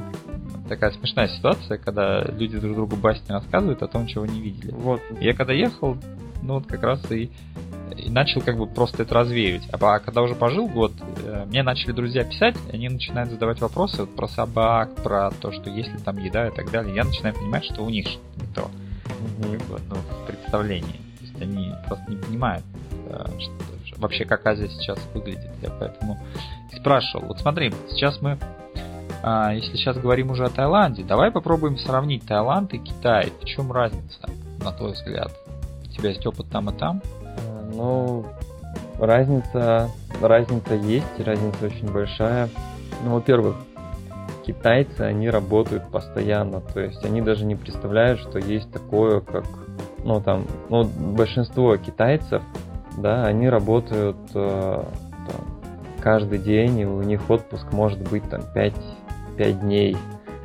[0.69, 4.71] такая смешная ситуация, когда люди друг другу басни рассказывают о том, чего не видели.
[4.73, 5.01] Вот.
[5.21, 5.97] Я когда ехал,
[6.43, 7.31] ну вот как раз и,
[7.97, 9.69] и начал как бы просто это развеивать.
[9.73, 10.93] А, а когда уже пожил год,
[11.25, 15.71] э, мне начали друзья писать, они начинают задавать вопросы вот про собак, про то, что
[15.71, 16.95] есть ли там еда и так далее.
[16.95, 18.71] Я начинаю понимать, что у них что-то не то.
[19.39, 21.01] Бы, ну, в представлении.
[21.19, 22.65] То есть они просто не понимают,
[23.09, 25.51] э, что, вообще как Азия сейчас выглядит.
[25.63, 26.19] Я поэтому
[26.77, 27.27] спрашивал.
[27.27, 28.39] Вот смотри, сейчас мы
[29.23, 33.33] а, если сейчас говорим уже о Таиланде, давай попробуем сравнить Таиланд и Китай.
[33.41, 34.29] В чем разница,
[34.63, 35.33] на твой взгляд?
[35.85, 37.03] У тебя есть опыт там и там?
[37.25, 38.27] А, ну,
[38.99, 42.49] разница, разница есть, разница очень большая.
[43.05, 43.57] Ну, во-первых,
[44.47, 49.45] китайцы, они работают постоянно, то есть они даже не представляют, что есть такое, как,
[50.05, 52.43] ну, там, ну, большинство китайцев,
[52.97, 55.61] да, они работают э, там,
[56.01, 58.75] каждый день, и у них отпуск может быть там 5
[59.39, 59.97] 5 дней.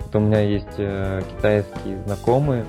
[0.06, 2.66] Вот у меня есть э, китайские знакомые,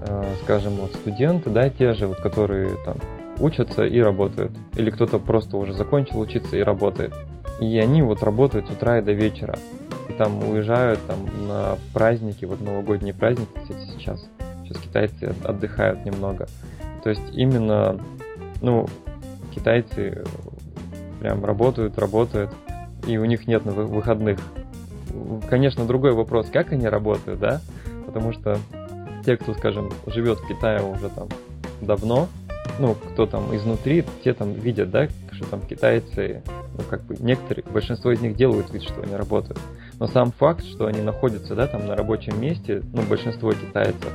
[0.00, 2.96] э, скажем, вот студенты, да, те же, вот, которые там
[3.38, 4.52] учатся и работают.
[4.74, 7.14] Или кто-то просто уже закончил учиться и работает.
[7.60, 9.58] И они вот работают с утра и до вечера.
[10.08, 14.26] И там уезжают там на праздники, вот новогодние праздники, кстати, сейчас.
[14.64, 16.46] Сейчас китайцы отдыхают немного.
[17.04, 18.00] То есть именно,
[18.62, 18.86] ну,
[19.54, 20.24] китайцы
[21.20, 22.50] прям работают, работают,
[23.06, 24.38] и у них нет выходных
[25.48, 27.60] конечно, другой вопрос, как они работают, да?
[28.06, 28.58] Потому что
[29.24, 31.28] те, кто, скажем, живет в Китае уже там
[31.80, 32.28] давно,
[32.78, 36.42] ну, кто там изнутри, те там видят, да, что там китайцы,
[36.76, 39.58] ну, как бы некоторые, большинство из них делают вид, что они работают.
[39.98, 44.12] Но сам факт, что они находятся, да, там на рабочем месте, ну, большинство китайцев,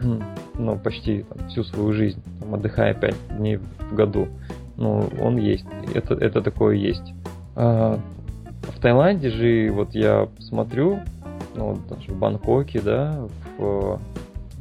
[0.58, 4.28] ну, почти там, всю свою жизнь, там, отдыхая 5 дней в году,
[4.76, 5.66] ну, он есть.
[5.94, 7.14] Это, это такое есть.
[7.54, 7.98] А,
[8.66, 11.00] в Таиланде же, вот я смотрю,
[11.54, 13.26] ну, даже в Бангкоке, да,
[13.58, 14.00] в,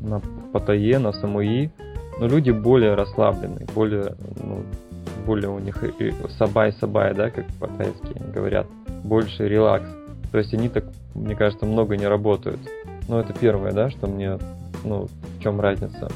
[0.02, 1.72] на Паттайе, на Самуи,
[2.20, 4.63] но люди более расслабленные, более, ну,
[5.26, 5.84] более у них
[6.38, 8.68] สบาย สบาย, да, как по-тайски говорят,
[9.04, 9.88] больше релакс.
[10.32, 12.60] То есть они так, мне кажется, много не работают.
[13.08, 14.38] Ну, это первое, да, что мне,
[14.84, 16.10] ну, в чем разница.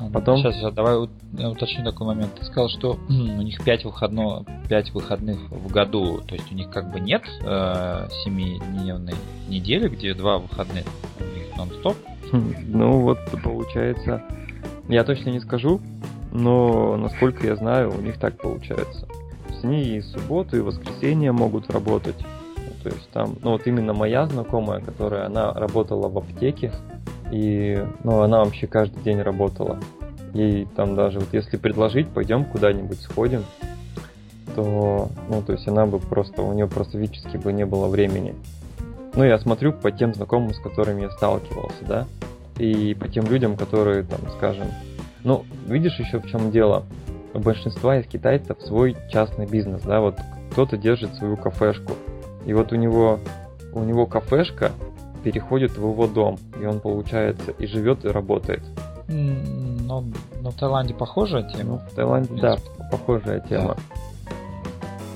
[0.00, 0.38] А, ну, Потом...
[0.38, 2.34] Сейчас, сейчас, давай уточню такой момент.
[2.34, 6.70] Ты сказал, что у них 5, выходно, 5 выходных в году, то есть у них
[6.70, 9.14] как бы нет э, 7-дневной
[9.48, 10.84] недели, где два выходных
[11.18, 11.96] у них нон-стоп?
[12.32, 14.22] Хм, ну вот получается,
[14.88, 15.80] я точно не скажу,
[16.32, 19.06] но насколько я знаю, у них так получается.
[19.06, 22.16] То есть они и субботу, и воскресенье могут работать.
[22.82, 26.72] То есть там, ну вот именно моя знакомая, которая, она работала в аптеке,
[27.30, 29.78] и, ну, она вообще каждый день работала.
[30.34, 33.44] Ей там даже, вот если предложить, пойдем куда-нибудь сходим,
[34.54, 38.34] то, ну, то есть она бы просто, у нее просто физически бы не было времени.
[39.14, 42.06] Ну, я смотрю по тем знакомым, с которыми я сталкивался, да,
[42.58, 44.66] и по тем людям, которые, там, скажем,
[45.24, 46.84] ну, видишь еще в чем дело?
[47.32, 50.16] У большинства из китайцев свой частный бизнес, да, вот
[50.52, 51.92] кто-то держит свою кафешку,
[52.46, 53.18] и вот у него,
[53.72, 54.72] у него кафешка
[55.22, 58.62] переходит в его дом, и он, получается, и живет, и работает.
[59.08, 60.04] Но,
[60.40, 61.64] но в Таиланде похожая тема?
[61.64, 62.56] Ну, в Таиланде, в да,
[62.90, 63.76] похожая тема.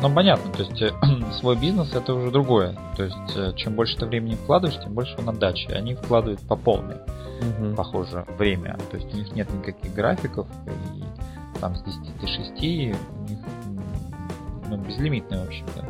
[0.02, 0.94] Ну, понятно, то есть
[1.38, 2.76] свой бизнес это уже другое.
[2.96, 5.70] То есть э, чем больше ты времени вкладываешь, тем больше он отдачи.
[5.70, 7.74] Они вкладывают по полной, угу.
[7.76, 8.76] похоже, время.
[8.90, 13.38] То есть у них нет никаких графиков, и там с 10 до 6 у них
[14.68, 15.86] ну, безлимитный, в общем-то,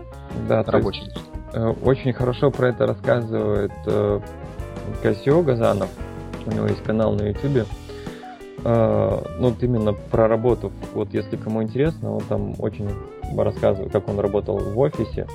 [0.49, 1.12] да, рабочий день.
[1.53, 4.20] Э, очень хорошо про это рассказывает э,
[5.03, 5.88] Кассио Газанов.
[6.47, 7.66] У него есть канал на YouTube.
[8.64, 10.73] Э, ну, вот именно про работу.
[10.92, 12.88] Вот если кому интересно, он там очень
[13.37, 15.27] рассказывает, как он работал в офисе.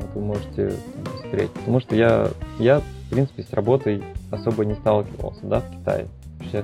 [0.00, 1.50] Вот вы можете посмотреть.
[1.52, 6.06] Потому что я, я, в принципе, с работой особо не сталкивался, да, в Китае.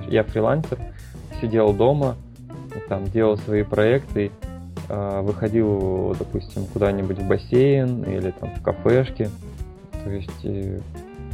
[0.07, 0.77] Я фрилансер,
[1.41, 2.15] сидел дома,
[2.87, 4.31] там делал свои проекты,
[5.21, 9.29] выходил, допустим, куда-нибудь в бассейн или там в кафешке.
[10.03, 10.79] То есть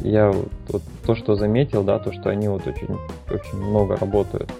[0.02, 2.96] я вот, то, что заметил, да, то, что они вот очень,
[3.30, 4.50] очень много работают.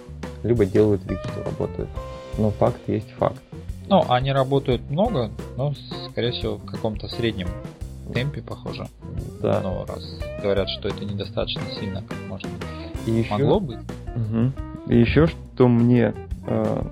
[0.43, 1.89] Либо делают вид, что работают.
[2.37, 3.41] Но факт есть факт.
[3.87, 5.73] Ну, они работают много, но,
[6.11, 7.47] скорее всего, в каком-то среднем
[8.13, 8.87] темпе, похоже.
[9.41, 9.61] Да.
[9.61, 10.03] Но раз
[10.41, 12.45] говорят, что это недостаточно сильно, как быть.
[13.05, 13.31] И еще...
[13.31, 13.79] Могло быть.
[14.15, 14.91] Угу.
[14.93, 16.13] И еще, что мне
[16.47, 16.83] э,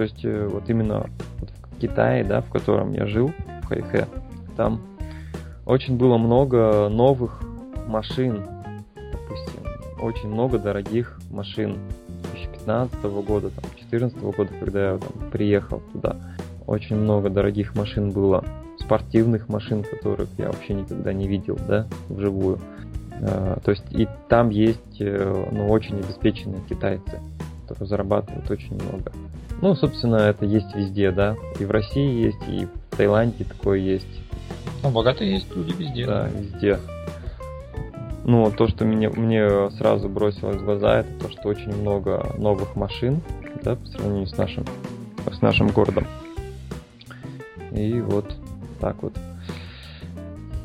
[0.00, 1.10] то есть э, вот именно
[1.40, 4.06] вот в Китае, да, в котором я жил, в Хайхэ,
[4.56, 4.80] там
[5.66, 7.42] очень было много новых
[7.86, 8.42] машин,
[8.94, 9.62] допустим,
[10.00, 11.76] очень много дорогих машин
[12.32, 16.16] 2015 года, там, 2014 года, когда я там, приехал туда.
[16.66, 18.42] Очень много дорогих машин было,
[18.78, 22.58] спортивных машин, которых я вообще никогда не видел, да, вживую.
[23.20, 27.20] А, то есть и там есть э, ну, очень обеспеченные китайцы,
[27.64, 29.12] которые зарабатывают очень много.
[29.62, 31.36] Ну, собственно, это есть везде, да.
[31.58, 34.06] И в России есть, и в Таиланде такое есть.
[34.82, 36.06] Ну, богатые есть люди везде.
[36.06, 36.78] Да, везде.
[38.24, 42.76] Ну, то, что мне, мне сразу бросилось в глаза, это то, что очень много новых
[42.76, 43.20] машин,
[43.62, 44.64] да, по сравнению с нашим,
[45.30, 46.06] с нашим городом.
[47.72, 48.34] И вот
[48.80, 49.14] так вот.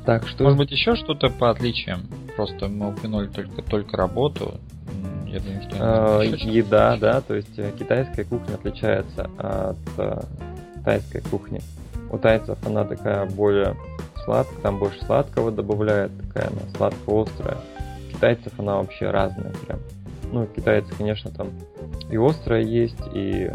[0.05, 0.43] Так что...
[0.43, 2.01] Может быть, еще что-то по отличиям?
[2.35, 4.59] Просто мы упомянули только, только работу.
[5.35, 10.21] Я думаю, что еда, да, то есть э, китайская кухня отличается от э,
[10.85, 11.59] тайской кухни.
[12.09, 13.75] У тайцев она такая более
[14.23, 17.57] сладкая, там больше сладкого добавляет, такая она сладко-острая.
[18.07, 19.79] У китайцев она вообще разная прям.
[20.31, 21.49] Ну, китайцы, конечно, там
[22.09, 23.51] и острая есть, и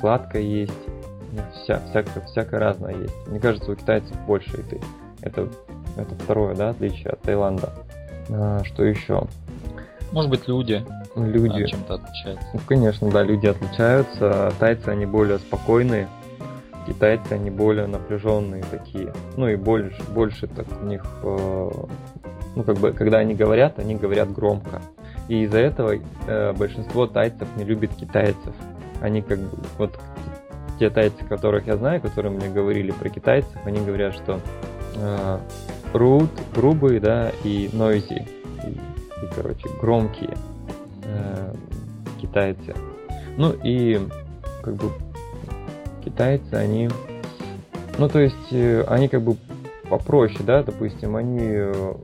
[0.00, 0.72] сладкое есть,
[1.62, 3.26] вся, всякое, всякое разное есть.
[3.26, 4.78] Мне кажется, у китайцев больше еды.
[5.22, 5.48] Это,
[5.96, 7.70] это второе, да, отличие от Таиланда.
[8.28, 9.26] А, что еще?
[10.12, 10.84] Может быть, люди.
[11.14, 11.66] Люди.
[11.66, 12.46] чем-то отличаются.
[12.52, 14.52] Ну, конечно, да, люди отличаются.
[14.58, 16.08] Тайцы, они более спокойные.
[16.86, 19.12] Китайцы, они более напряженные такие.
[19.36, 21.70] Ну и больше, больше так у них, э,
[22.56, 24.80] ну как бы, когда они говорят, они говорят громко.
[25.28, 25.94] И из-за этого
[26.26, 28.54] э, большинство тайцев не любит китайцев.
[29.00, 30.00] Они как бы, вот
[30.80, 34.40] те тайцы, которых я знаю, которые мне говорили про китайцев, они говорят, что
[34.96, 35.38] э,
[35.92, 38.26] root, грубые, да, и noisy,
[39.22, 40.36] и короче, громкие
[41.04, 41.54] э,
[42.20, 42.74] китайцы.
[43.36, 44.00] Ну и
[44.62, 44.90] как бы
[46.04, 46.88] китайцы, они,
[47.98, 49.36] ну то есть э, они как бы
[49.88, 51.94] попроще, да, допустим, они э,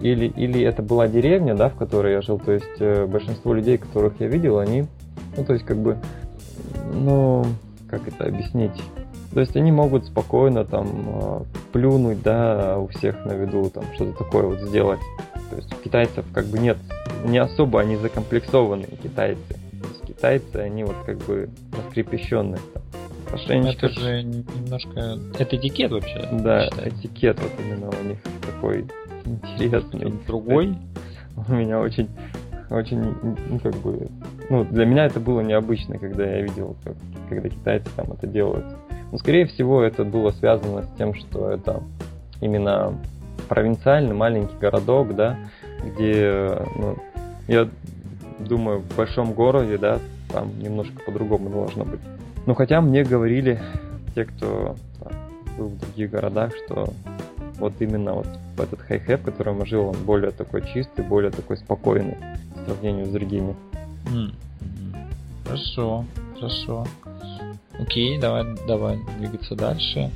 [0.00, 3.78] или, или это была деревня, да, в которой я жил, то есть э, большинство людей,
[3.78, 4.86] которых я видел, они,
[5.36, 5.96] ну, то есть как бы,
[6.92, 7.44] ну,
[7.88, 8.72] как это объяснить?
[9.34, 11.40] То есть они могут спокойно там э,
[11.72, 15.00] плюнуть, да, у всех на виду, там что-то такое вот сделать.
[15.50, 16.76] То есть у китайцев как бы нет,
[17.24, 19.40] не особо они закомплексованные китайцы.
[19.48, 22.60] То есть китайцы, они вот как бы раскрепощенные.
[23.48, 25.18] Там, это же немножко...
[25.38, 26.28] Это этикет вообще?
[26.32, 28.84] Да, этикет вот именно у них такой
[29.24, 30.12] интересный.
[30.26, 30.76] Другой?
[31.48, 32.10] У меня очень,
[32.68, 33.14] очень,
[33.48, 34.06] ну, как бы,
[34.50, 36.94] ну, для меня это было необычно, когда я видел, как,
[37.30, 38.66] когда китайцы там это делают.
[39.12, 41.82] Но, скорее всего, это было связано с тем, что это
[42.40, 42.98] именно
[43.48, 45.38] провинциальный маленький городок, да,
[45.84, 46.96] где, ну,
[47.46, 47.68] я
[48.38, 49.98] думаю, в большом городе, да,
[50.32, 52.00] там немножко по-другому должно быть.
[52.46, 53.60] Ну, хотя мне говорили
[54.14, 55.12] те, кто там,
[55.58, 56.88] был в других городах, что
[57.58, 61.58] вот именно вот этот хай-хэп, в котором я жил, он более такой чистый, более такой
[61.58, 62.16] спокойный
[62.56, 63.54] в сравнении с другими.
[65.44, 66.04] Хорошо,
[66.34, 66.86] хорошо.
[67.78, 70.10] Окей, давай, давай двигаться дальше.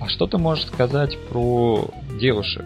[0.00, 1.84] А что ты можешь сказать про
[2.18, 2.64] девушек?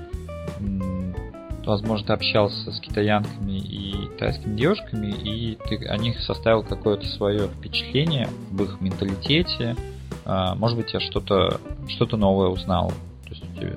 [1.64, 7.48] Возможно, ты общался с китаянками и тайскими девушками, и ты о них составил какое-то свое
[7.48, 9.76] впечатление в их менталитете.
[10.24, 12.90] А, может быть, я что-то что новое узнал.
[13.24, 13.76] То есть тебе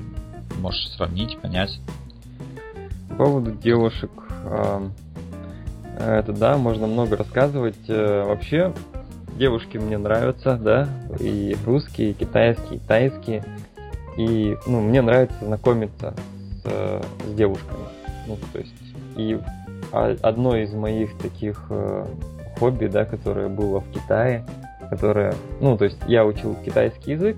[0.60, 1.80] можешь сравнить, понять.
[3.10, 4.12] По поводу девушек,
[6.00, 7.90] это да, можно много рассказывать.
[7.90, 8.74] Э, вообще,
[9.40, 10.88] девушки мне нравятся, да,
[11.20, 13.44] и русские, и китайские, и тайские.
[14.18, 16.14] И, ну, мне нравится знакомиться
[16.62, 17.80] с, с девушками.
[18.28, 18.74] Ну, то есть,
[19.16, 19.40] и
[19.92, 22.06] одно из моих таких э,
[22.60, 24.46] хобби, да, которое было в Китае,
[24.90, 27.38] которое, ну, то есть я учил китайский язык,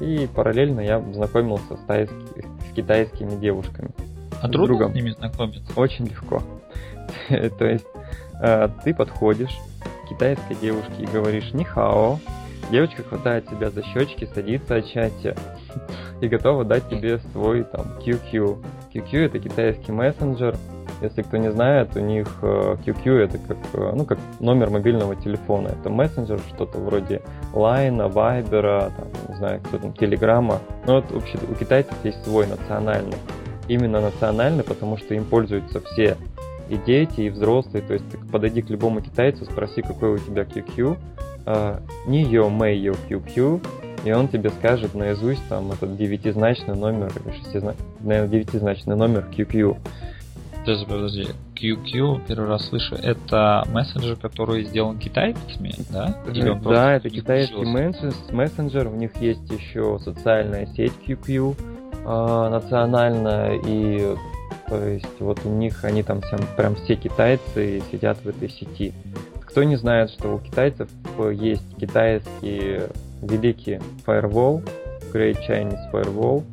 [0.00, 2.14] и параллельно я знакомился с, тайски,
[2.70, 3.90] с китайскими девушками.
[4.40, 4.92] А трудно другом.
[4.92, 5.72] с ними знакомиться?
[5.76, 6.42] Очень легко.
[7.28, 7.86] То есть
[8.40, 9.58] э, ты подходишь
[10.10, 12.18] китайской девушке и говоришь «нихао»,
[12.70, 14.84] девочка хватает тебя за щечки, садится от
[16.20, 18.58] и готова дать тебе свой там QQ.
[18.92, 20.56] QQ это китайский мессенджер,
[21.00, 25.16] если кто не знает, у них QQ э, это как, э, ну, как номер мобильного
[25.16, 25.68] телефона.
[25.68, 27.22] Это мессенджер, что-то вроде
[27.54, 30.58] Line, Viber, там, не знаю, кто там, Телеграма.
[30.86, 33.16] Но вот вообще у китайцев есть свой национальный.
[33.68, 36.16] Именно национальный, потому что им пользуются все
[36.70, 37.82] и дети, и взрослые.
[37.82, 40.98] То есть ты подойди к любому китайцу, спроси, какой у тебя QQ,
[42.06, 43.60] не ее, мэй ее QQ,
[44.04, 49.76] и он тебе скажет наизусть там этот девятизначный номер или шестизначный, наверное, девятизначный номер QQ.
[50.60, 51.26] Подожди, подожди.
[51.56, 56.16] QQ, первый раз слышу, это мессенджер, который сделан китайцами, да?
[56.32, 57.64] Или он да, это китайский
[58.32, 61.56] мессенджер, у них есть еще социальная сеть QQ
[62.04, 64.16] э, национальная, и
[64.70, 68.94] то есть вот у них, они там всем, прям все китайцы сидят в этой сети.
[69.42, 70.88] Кто не знает, что у китайцев
[71.32, 72.82] есть китайский
[73.20, 74.66] великий firewall,
[75.12, 76.44] Great Chinese Firewall,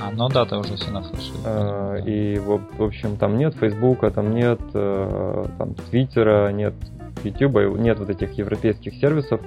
[0.00, 1.36] а, ну да, ты уже все наслышал.
[1.44, 6.74] А, и, в, в общем, там нет Фейсбука, там нет э, там, Твиттера, нет
[7.24, 9.40] Ютуба, нет вот этих европейских сервисов.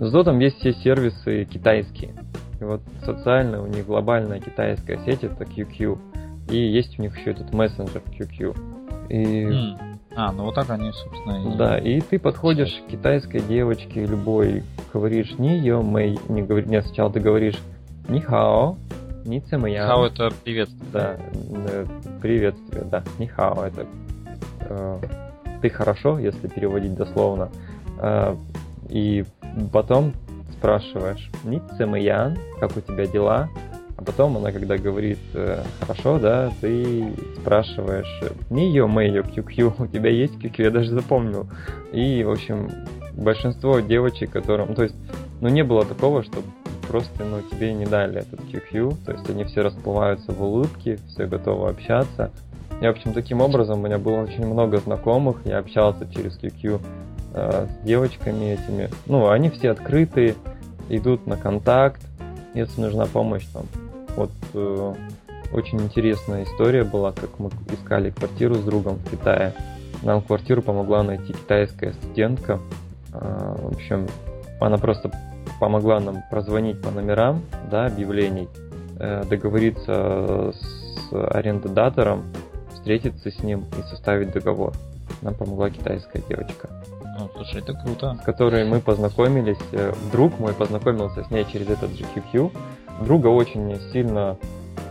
[0.00, 2.12] Зато там есть все сервисы китайские.
[2.60, 5.98] И вот социальная у них глобальная китайская сеть это QQ.
[6.48, 9.08] И есть у них еще этот мессенджер QQ.
[9.08, 9.44] И...
[9.44, 9.78] Mm.
[10.14, 11.56] А, ну вот так они, собственно, и...
[11.56, 14.62] Да, и ты подходишь к китайской девочке любой,
[14.92, 17.58] говоришь не ее, мэй, не говори, нет, сначала ты говоришь
[18.08, 18.76] ни хао,
[19.24, 19.84] Ницца я.
[19.84, 20.90] Нихао это приветствие.
[20.92, 21.16] Да,
[21.70, 21.86] э,
[22.20, 23.02] приветствие, да.
[23.18, 23.86] Нихао это
[24.60, 24.98] э,
[25.60, 27.50] ты хорошо, если переводить дословно.
[28.00, 28.36] Э,
[28.88, 29.24] и
[29.72, 30.12] потом
[30.52, 33.48] спрашиваешь, Ницца Ян, как у тебя дела?
[34.02, 39.86] А потом она, когда говорит э, хорошо, да, ты спрашиваешь, не ее мэйо QQ, у
[39.86, 41.46] тебя есть QQ, я даже запомнил.
[41.92, 42.68] И, в общем,
[43.12, 44.96] большинство девочек, которым, то есть,
[45.40, 46.48] ну, не было такого, чтобы
[46.88, 51.26] просто ну, тебе не дали этот QQ, то есть они все расплываются в улыбке, все
[51.26, 52.32] готовы общаться.
[52.80, 56.80] И, в общем, таким образом у меня было очень много знакомых, я общался через QQ
[57.34, 58.90] э, с девочками этими.
[59.06, 60.34] Ну, они все открытые,
[60.88, 62.02] идут на контакт,
[62.54, 63.66] если нужна помощь там.
[64.16, 64.94] Вот э,
[65.52, 69.54] очень интересная история была, как мы искали квартиру с другом в Китае.
[70.02, 72.58] Нам квартиру помогла найти китайская студентка.
[73.12, 74.06] Э, в общем,
[74.60, 75.10] она просто
[75.60, 78.48] помогла нам прозвонить по номерам, да, объявлений,
[78.98, 82.24] э, договориться с арендодатором,
[82.72, 84.72] встретиться с ним и составить договор.
[85.22, 86.68] Нам помогла китайская девочка.
[87.18, 88.18] Ну, слушай, это круто.
[88.20, 89.58] С которой мы познакомились.
[89.72, 92.50] Э, друг мой познакомился с ней через этот же QQ.
[93.04, 94.36] Друга очень сильно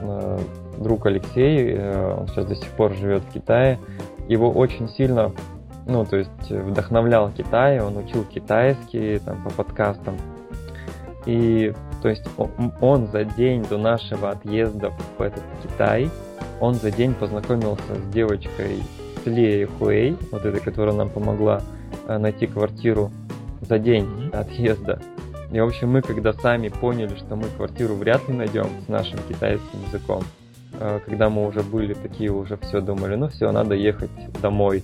[0.01, 0.39] э,
[0.77, 3.79] друг Алексей, э, он сейчас до сих пор живет в Китае,
[4.27, 5.31] его очень сильно,
[5.87, 10.15] ну, то есть вдохновлял Китай, он учил китайский там, по подкастам.
[11.25, 12.25] И, то есть,
[12.79, 16.09] он, за день до нашего отъезда в этот Китай,
[16.59, 18.83] он за день познакомился с девочкой
[19.25, 21.61] Ли Хуэй, вот этой, которая нам помогла
[22.07, 23.11] э, найти квартиру
[23.61, 24.99] за день отъезда.
[25.51, 29.19] И, в общем, мы когда сами поняли, что мы квартиру вряд ли найдем с нашим
[29.27, 30.23] китайским языком,
[30.81, 34.09] Э, когда мы уже были такие, уже все думали, ну все, надо ехать
[34.41, 34.83] домой.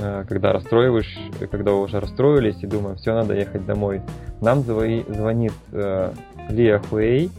[0.00, 1.18] Э, когда расстроиваешь,
[1.50, 4.02] когда уже расстроились и думаем, все, надо ехать домой.
[4.40, 6.12] Нам звонит э,
[6.48, 7.30] Лия Хуэй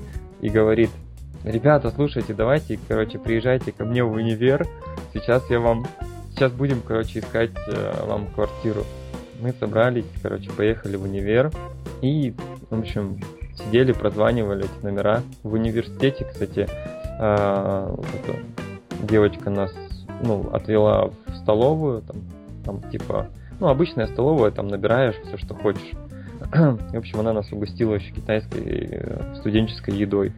[0.41, 0.91] и говорит,
[1.43, 4.67] ребята, слушайте, давайте, короче, приезжайте ко мне в универ,
[5.13, 5.85] сейчас я вам,
[6.31, 7.51] сейчас будем, короче, искать
[8.05, 8.83] вам квартиру.
[9.45, 11.51] Мы собрались, короче, поехали в универ
[12.01, 12.33] и,
[12.71, 13.19] в общем,
[13.53, 15.21] сидели, прозванивали эти номера.
[15.43, 16.67] В университете, кстати,
[17.19, 19.71] а, вот девочка нас
[20.23, 22.15] ну, отвела в столовую, там,
[22.63, 23.27] там типа,
[23.59, 25.91] ну, обычная столовая, там набираешь все, что хочешь.
[26.51, 30.33] В общем, она нас угостила еще китайской э, студенческой едой.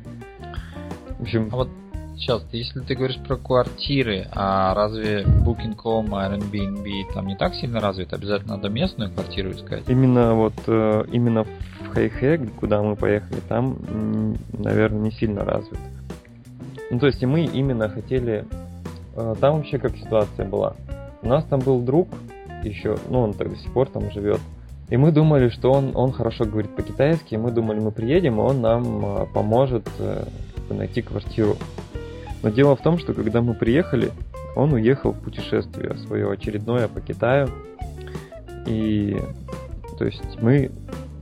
[1.17, 1.47] В общем...
[1.53, 1.69] А вот
[2.17, 8.13] сейчас, если ты говоришь про квартиры, а разве Booking.com, Airbnb там не так сильно развит?
[8.13, 9.83] Обязательно надо местную квартиру искать?
[9.87, 15.79] Именно вот, э, именно в Хэйхэ, куда мы поехали, там, наверное, не сильно развит.
[16.89, 18.45] Ну, то есть, и мы именно хотели...
[19.15, 20.75] Э, там вообще как ситуация была.
[21.21, 22.09] У нас там был друг
[22.63, 24.39] еще, ну, он так до сих пор там живет.
[24.89, 28.43] И мы думали, что он, он хорошо говорит по-китайски, и мы думали, мы приедем, и
[28.43, 29.87] он нам э, поможет
[30.69, 31.55] найти квартиру.
[32.43, 34.11] Но дело в том, что когда мы приехали,
[34.55, 37.49] он уехал в путешествие свое очередное по Китаю.
[38.65, 39.19] И
[39.97, 40.71] то есть мы,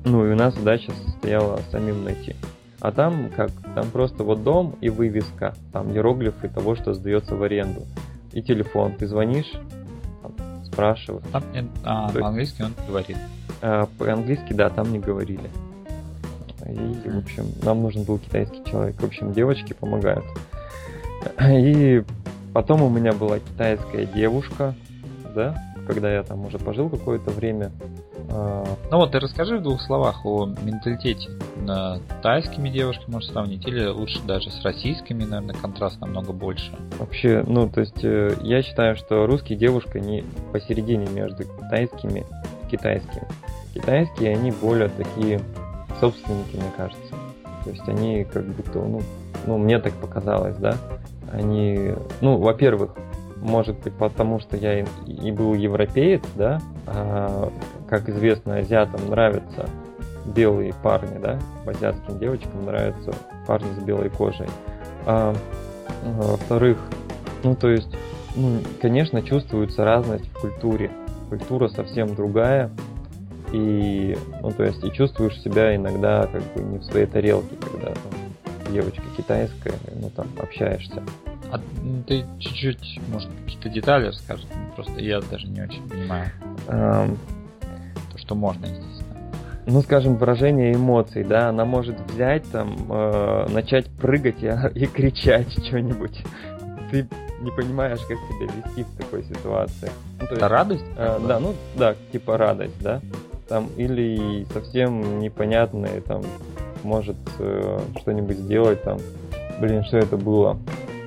[0.04, 2.36] ну и у нас задача состояла самим найти.
[2.82, 3.52] А там как?
[3.74, 7.82] Там просто вот дом и вывеска, там иероглифы того, что сдается в аренду.
[8.32, 8.94] И телефон.
[8.94, 9.52] Ты звонишь,
[10.22, 11.26] там, спрашиваешь.
[11.32, 11.44] Там,
[11.84, 13.18] а, по-английски он говорит.
[13.62, 15.50] А, по-английски, да, там не говорили.
[16.68, 19.00] И, в общем, нам нужен был китайский человек.
[19.00, 20.26] В общем, девочки помогают.
[21.50, 22.04] И
[22.54, 24.74] потом у меня была китайская девушка,
[25.36, 25.56] да,
[25.88, 27.72] когда я там уже пожил какое-то время.
[28.30, 31.30] А, ну вот, ты расскажи в двух словах о менталитете.
[31.62, 36.72] На тайскими девушками можешь сравнить, или лучше даже с российскими, наверное, контраст намного больше.
[37.00, 42.26] Вообще, ну, то есть, э, я считаю, что русские девушка не посередине между тайскими
[42.66, 43.28] и китайскими.
[43.74, 45.42] Китайские, они более такие
[46.00, 47.16] собственники, мне кажется.
[47.64, 49.02] То есть, они как будто, ну,
[49.46, 50.78] ну, мне так показалось, да,
[51.36, 52.92] они, ну, во-первых,
[53.42, 57.52] может быть, потому что я и, и был европеец, да, а,
[57.90, 59.70] как известно, азиатам нравятся
[60.26, 63.12] белые парни, да, азиатским девочкам нравятся
[63.46, 64.48] парни с белой кожей.
[65.06, 65.36] А,
[66.04, 66.78] во-вторых,
[67.44, 67.96] ну, то есть,
[68.36, 70.90] ну, конечно, чувствуется разность в культуре.
[71.30, 72.72] Культура совсем другая,
[73.52, 77.88] и, ну, то есть, и чувствуешь себя иногда как бы не в своей тарелке, когда
[77.88, 78.25] там,
[78.72, 81.04] девочка китайская, ну, там, общаешься.
[81.52, 81.60] А
[82.08, 84.46] ты чуть-чуть, может, какие-то детали расскажешь?
[84.76, 86.32] Просто я даже не очень понимаю.
[86.68, 87.18] Um,
[88.12, 89.06] то, что можно, естественно.
[89.68, 95.52] Ну, скажем, выражение эмоций, да, она может взять там, э, начать прыгать и, и кричать
[95.66, 96.24] что-нибудь.
[96.92, 97.08] Ты
[97.42, 99.92] не понимаешь, как себя вести в такой ситуации.
[100.20, 100.86] Ну, Это есть, радость?
[100.98, 103.02] Э, да, ну да, типа радость, да.
[103.48, 106.24] Там или совсем непонятное, там,
[106.86, 109.00] может э, что-нибудь сделать, там,
[109.60, 110.58] блин, что это было?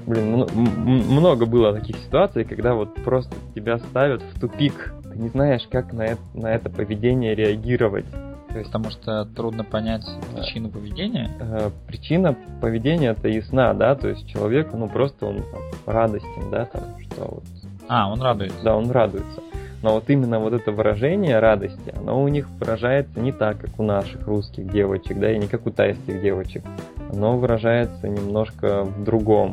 [0.07, 4.95] Блин, много было таких ситуаций, когда вот просто тебя ставят в тупик.
[5.03, 8.07] Ты не знаешь, как на это, на это поведение реагировать.
[8.49, 10.05] То есть, потому что трудно понять
[10.35, 11.31] причину поведения?
[11.39, 16.64] Э, причина поведения это ясна, да, то есть человек, ну просто он там, радостен, да,
[16.64, 17.45] там, что вот.
[17.89, 18.59] А, он радуется.
[18.62, 19.43] Да, он радуется.
[19.83, 23.83] Но вот именно вот это выражение радости, оно у них выражается не так, как у
[23.83, 26.64] наших русских девочек, да, и не как у тайских девочек.
[27.12, 29.53] Оно выражается немножко в другом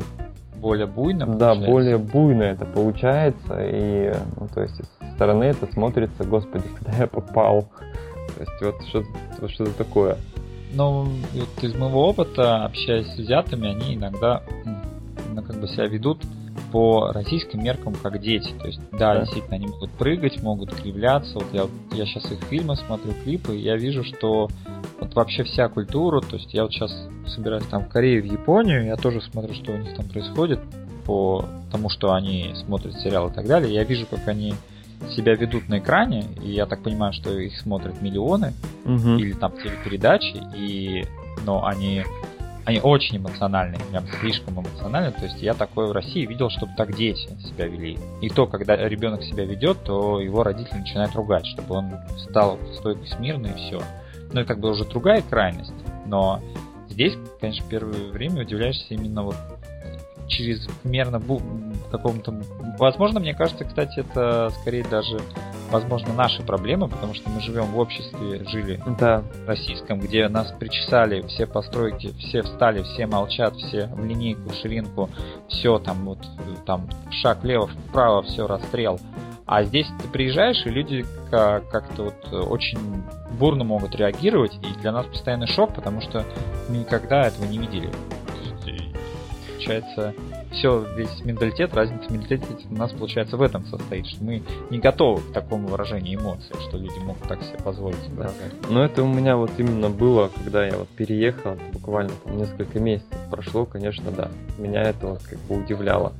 [0.66, 6.24] более буйно Да, более буйно это получается, и, ну, то есть, со стороны это смотрится,
[6.24, 7.68] господи, куда я попал.
[8.34, 9.08] То есть, вот что-то,
[9.40, 10.16] вот что такое.
[10.72, 11.04] Ну,
[11.34, 14.42] вот из моего опыта, общаясь с азиатами, они иногда
[15.32, 16.22] ну, как бы себя ведут
[16.72, 18.52] по российским меркам как дети.
[18.58, 19.20] То есть, да, да.
[19.20, 21.34] действительно, они могут прыгать, могут кривляться.
[21.34, 24.48] Вот я, я сейчас их фильмы смотрю, клипы, и я вижу, что
[25.00, 26.92] вот вообще вся культура, то есть я вот сейчас
[27.26, 30.60] собираюсь там в Корею, в Японию, я тоже смотрю, что у них там происходит
[31.04, 33.72] по тому, что они смотрят сериалы и так далее.
[33.72, 34.54] Я вижу, как они
[35.14, 38.54] себя ведут на экране, и я так понимаю, что их смотрят миллионы,
[38.84, 39.16] угу.
[39.16, 41.04] или там телепередачи, и,
[41.44, 42.04] но они
[42.66, 45.12] они очень эмоциональные, прям слишком эмоциональные.
[45.12, 47.96] То есть я такое в России видел, чтобы так дети себя вели.
[48.20, 51.92] И то, когда ребенок себя ведет, то его родители начинают ругать, чтобы он
[52.28, 53.80] стал стойкой смирно и все.
[54.32, 55.72] Ну и как бы уже другая крайность.
[56.06, 56.40] Но
[56.88, 59.36] здесь, конечно, первое время удивляешься именно вот
[60.28, 61.20] чрезмерно
[61.90, 62.34] какому-то...
[62.78, 65.18] Возможно, мне кажется, кстати, это скорее даже,
[65.70, 69.22] возможно, наши проблемы, потому что мы живем в обществе, жили да.
[69.46, 75.08] российском, где нас причесали все постройки, все встали, все молчат, все в линейку, в ширинку,
[75.48, 76.18] все там вот,
[76.66, 79.00] там шаг влево, вправо, все расстрел.
[79.46, 82.78] А здесь ты приезжаешь, и люди как-то вот очень
[83.38, 86.24] бурно могут реагировать, и для нас постоянный шок, потому что
[86.68, 87.90] мы никогда этого не видели
[89.56, 90.14] получается,
[90.52, 95.20] все, весь менталитет, разница менталитета у нас, получается, в этом состоит, что мы не готовы
[95.22, 97.96] к такому выражению эмоций, что люди могут так себе позволить.
[98.16, 98.30] Да.
[98.70, 103.18] Но это у меня вот именно было, когда я вот переехал, буквально там несколько месяцев
[103.30, 104.28] прошло, конечно, да.
[104.58, 106.12] Меня это вот как бы удивляло.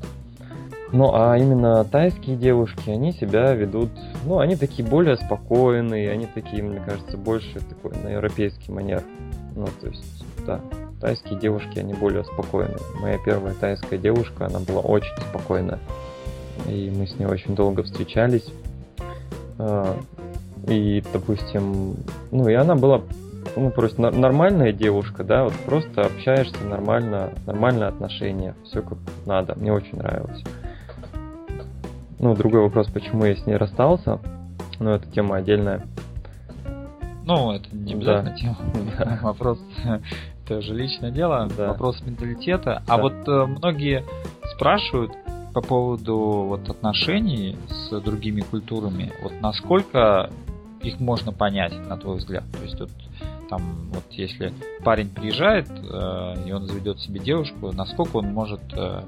[0.92, 3.90] Ну, а именно тайские девушки, они себя ведут,
[4.24, 9.02] ну, они такие более спокойные, они такие, мне кажется, больше такой на европейский манер.
[9.56, 10.60] Ну, то есть, да,
[11.00, 12.78] тайские девушки, они более спокойные.
[13.00, 15.78] Моя первая тайская девушка, она была очень спокойная.
[16.66, 18.48] И мы с ней очень долго встречались.
[19.58, 19.96] А,
[20.66, 21.96] и, допустим,
[22.30, 23.02] ну и она была
[23.54, 29.72] ну, просто нормальная девушка, да, вот просто общаешься нормально, нормальные отношения, все как надо, мне
[29.72, 30.42] очень нравилось.
[32.18, 34.20] Ну, другой вопрос, почему я с ней расстался,
[34.78, 35.86] но это тема отдельная.
[37.24, 38.36] Ну, это не обязательно да.
[38.36, 38.56] тема.
[38.98, 39.18] Да.
[39.22, 39.58] Вопрос
[40.46, 41.68] тоже личное дело, да.
[41.68, 42.82] вопрос менталитета.
[42.86, 42.94] А да.
[42.94, 44.04] А вот э, многие
[44.54, 45.12] спрашивают
[45.52, 50.30] по поводу вот отношений с другими культурами, вот насколько
[50.82, 52.44] их можно понять, на твой взгляд?
[52.52, 52.90] То есть вот
[53.48, 54.52] там вот если
[54.84, 59.02] парень приезжает э, и он заведет себе девушку, насколько он может э,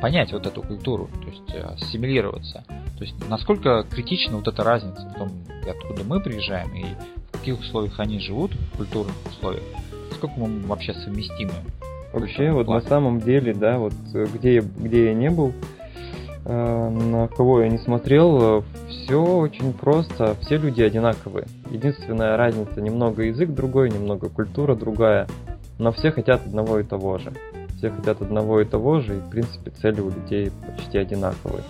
[0.00, 2.64] понять вот эту культуру, то есть э, ассимилироваться.
[2.98, 5.30] То есть насколько критична вот эта разница в том,
[5.68, 6.84] откуда мы приезжаем и
[7.28, 9.64] в каких условиях они живут, в культурных условиях,
[10.20, 11.52] насколько мы вообще совместимы.
[12.12, 15.52] Вообще, вот на самом деле, да, вот э, где, где я не был,
[16.44, 21.46] э, на кого я не смотрел, все очень просто, все люди одинаковые.
[21.70, 25.28] Единственная разница, немного язык другой, немного культура другая,
[25.78, 27.32] но все хотят одного и того же.
[27.78, 31.62] Все хотят одного и того же, и в принципе цели у людей почти одинаковые.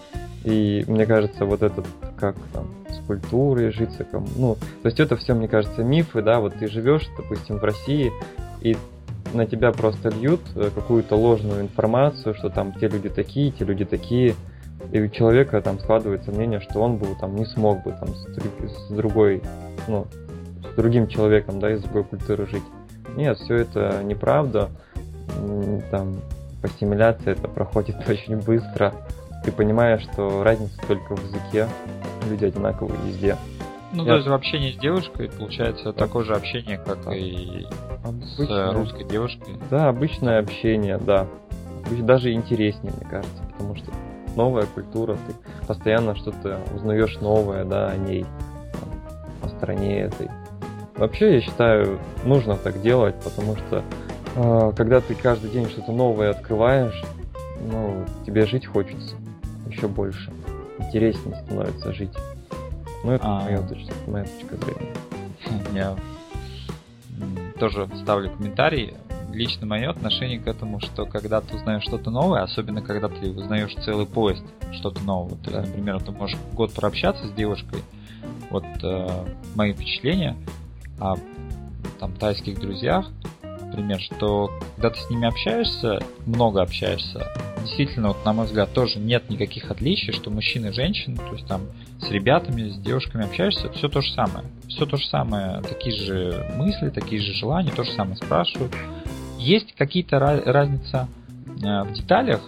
[0.44, 1.86] И мне кажется, вот этот,
[2.18, 6.40] как там, с культурой жить, кому, ну, то есть это все, мне кажется, мифы, да,
[6.40, 8.10] вот ты живешь, допустим, в России,
[8.62, 8.76] и
[9.34, 13.84] на тебя просто льют э, какую-то ложную информацию, что там те люди такие, те люди
[13.84, 14.34] такие,
[14.92, 18.88] и у человека там складывается мнение, что он бы там не смог бы там с,
[18.88, 19.42] с другой,
[19.88, 20.06] ну,
[20.72, 22.62] с другим человеком, да, из другой культуры жить.
[23.16, 24.70] Нет, все это неправда.
[25.90, 26.16] Там
[26.62, 28.92] ассимиляция это проходит очень быстро
[29.44, 31.68] ты понимаешь, что разница только в языке,
[32.28, 33.36] люди одинаковые везде.
[33.92, 34.10] Ну, Я...
[34.10, 35.92] то есть в общении с девушкой получается да.
[35.92, 37.66] такое же общение, как и
[38.04, 38.70] обычное...
[38.70, 39.54] с русской девушкой.
[39.70, 41.26] Да, обычное общение, да.
[42.02, 43.90] Даже интереснее, мне кажется, потому что
[44.36, 45.34] новая культура, ты
[45.66, 48.24] постоянно что-то узнаешь новое, да, о ней,
[49.42, 50.28] о стране этой.
[50.96, 53.82] Вообще, я считаю, нужно так делать, потому что
[54.36, 57.02] э, когда ты каждый день что-то новое открываешь,
[57.72, 59.16] ну, тебе жить хочется
[59.70, 60.32] еще больше.
[60.78, 62.12] Интереснее становится жить.
[63.04, 63.44] Ну, это а...
[63.44, 64.94] моя, точка, моя точка зрения.
[65.74, 65.96] Я
[67.58, 68.94] тоже ставлю комментарий.
[69.32, 73.72] Лично мое отношение к этому, что когда ты узнаешь что-то новое, особенно когда ты узнаешь
[73.84, 74.42] целый поезд
[74.72, 77.80] что-то новое, ты, например, ты можешь год прообщаться с девушкой,
[78.50, 79.08] вот э,
[79.54, 80.36] мои впечатления
[80.98, 81.14] о
[82.00, 83.06] там тайских друзьях,
[83.80, 87.26] например, что когда ты с ними общаешься, много общаешься,
[87.62, 91.46] действительно, вот, на мой взгляд, тоже нет никаких отличий, что мужчины и женщины, то есть
[91.46, 91.62] там
[92.00, 94.44] с ребятами, с девушками общаешься, все то же самое.
[94.68, 98.74] Все то же самое, такие же мысли, такие же желания, то же самое спрашивают.
[99.38, 101.08] Есть какие-то разница
[101.46, 102.40] э, в деталях,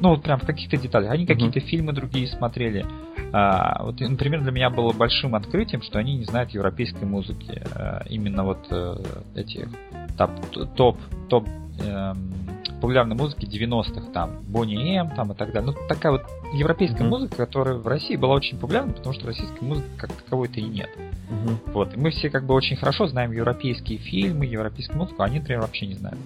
[0.00, 1.10] ну вот прям в каких-то деталях.
[1.10, 2.84] Они какие-то фильмы другие смотрели.
[3.32, 7.62] А, вот, например, для меня было большим открытием, что они не знают европейской музыки.
[7.74, 9.00] А, именно вот а,
[9.34, 9.68] эти
[10.16, 10.30] топ,
[10.76, 11.48] топ, топ
[11.80, 12.32] эм,
[12.76, 15.72] популярной музыки 90-х, там, Бонни М, там и так далее.
[15.72, 16.22] Ну, такая вот
[16.52, 17.08] европейская mm-hmm.
[17.08, 20.90] музыка, которая в России была очень популярна, потому что российской музыки как таковой-то и нет.
[20.96, 21.72] Mm-hmm.
[21.72, 25.38] Вот, и мы все как бы очень хорошо знаем европейские фильмы, европейскую музыку, а они,
[25.38, 26.18] например, вообще не знают.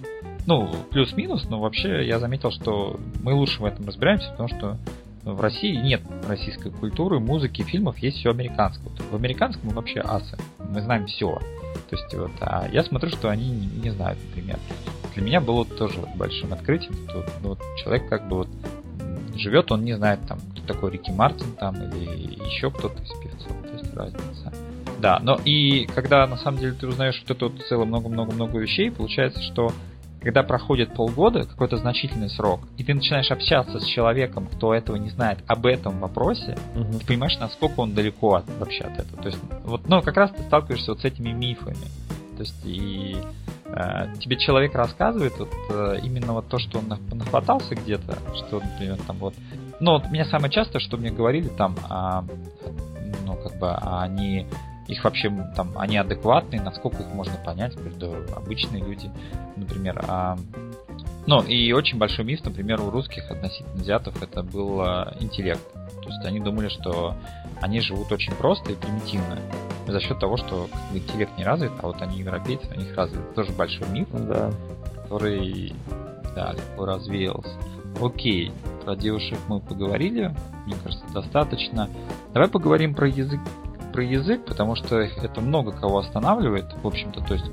[0.46, 4.78] Ну, плюс-минус, но вообще я заметил, что мы лучше в этом разбираемся, потому что
[5.22, 8.90] в России нет российской культуры, музыки, фильмов, есть все американское.
[9.10, 10.36] В американском вообще асы.
[10.58, 11.38] Мы знаем все.
[11.90, 14.58] То есть вот, а я смотрю, что они не, не знают, например.
[15.14, 18.48] Для меня было тоже вот большим открытием, что ну, вот, человек как бы вот
[19.34, 23.52] живет, он не знает там, кто такой Рики Мартин там или еще кто-то из певцов,
[23.62, 24.52] то есть разница.
[25.00, 28.90] Да, но и когда на самом деле ты узнаешь вот это вот целое много-много-много вещей,
[28.90, 29.72] получается, что
[30.20, 35.10] когда проходит полгода, какой-то значительный срок, и ты начинаешь общаться с человеком, кто этого не
[35.10, 36.98] знает, об этом вопросе, угу.
[36.98, 39.22] ты понимаешь, насколько он далеко от, вообще от этого.
[39.22, 41.76] То есть, вот, ну, как раз ты сталкиваешься вот с этими мифами.
[42.36, 43.16] То есть, и
[43.66, 48.98] э, тебе человек рассказывает вот э, именно вот то, что он нахватался где-то, что, например,
[49.06, 49.34] там вот.
[49.80, 52.24] Ну, вот меня самое часто, что мне говорили там, а,
[53.26, 54.46] ну, как бы, а они
[54.90, 57.74] их вообще там, они адекватные, насколько их можно понять,
[58.34, 59.10] обычные люди,
[59.56, 60.04] например.
[60.06, 60.36] А,
[61.26, 65.62] ну, и очень большой миф, например, у русских относительно азиатов это был а, интеллект.
[65.72, 67.14] То есть они думали, что
[67.60, 69.38] они живут очень просто и примитивно
[69.86, 72.94] за счет того, что как бы, интеллект не развит, а вот они европейцы, у них
[72.96, 73.20] развит.
[73.20, 74.50] Это тоже большой миф, да.
[75.02, 75.72] который
[76.34, 77.50] да, легко развеялся.
[78.00, 78.52] Окей,
[78.84, 80.34] про девушек мы поговорили,
[80.66, 81.88] мне кажется, достаточно.
[82.32, 83.40] Давай поговорим про язык
[83.92, 87.46] про язык, потому что это много кого останавливает, в общем-то, то есть,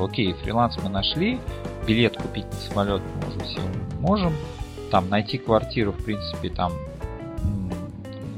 [0.00, 1.40] окей, фриланс мы нашли,
[1.86, 3.60] билет купить на самолет мы уже все
[4.00, 4.32] можем,
[4.90, 6.72] там найти квартиру, в принципе, там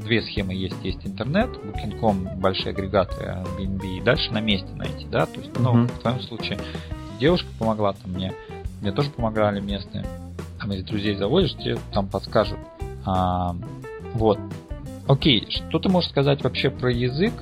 [0.03, 5.25] две схемы есть, есть интернет, Booking.com, большие агрегаторы Airbnb, и дальше на месте найти, да,
[5.25, 5.87] то есть, ну, uh-huh.
[5.87, 6.59] в твоем случае
[7.19, 8.33] девушка помогла там мне,
[8.81, 10.05] мне тоже помогали местные,
[10.59, 12.59] там, если друзей заводишь, тебе там подскажут.
[13.05, 13.55] А,
[14.13, 14.39] вот,
[15.07, 17.33] Окей, что ты можешь сказать вообще про язык?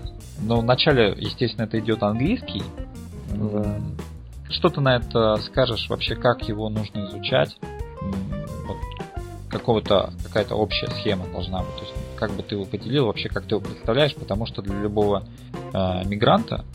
[0.42, 2.64] Ну, вначале, естественно, это идет английский.
[3.34, 3.80] Да.
[4.50, 7.56] Что ты на это скажешь вообще, как его нужно изучать?
[8.68, 8.78] Вот
[9.50, 11.76] какого-то какая-то общая схема должна быть.
[11.76, 14.80] То есть, как бы ты его поделил, вообще как ты его представляешь, потому что для
[14.80, 15.24] любого
[15.74, 16.66] э, мигранта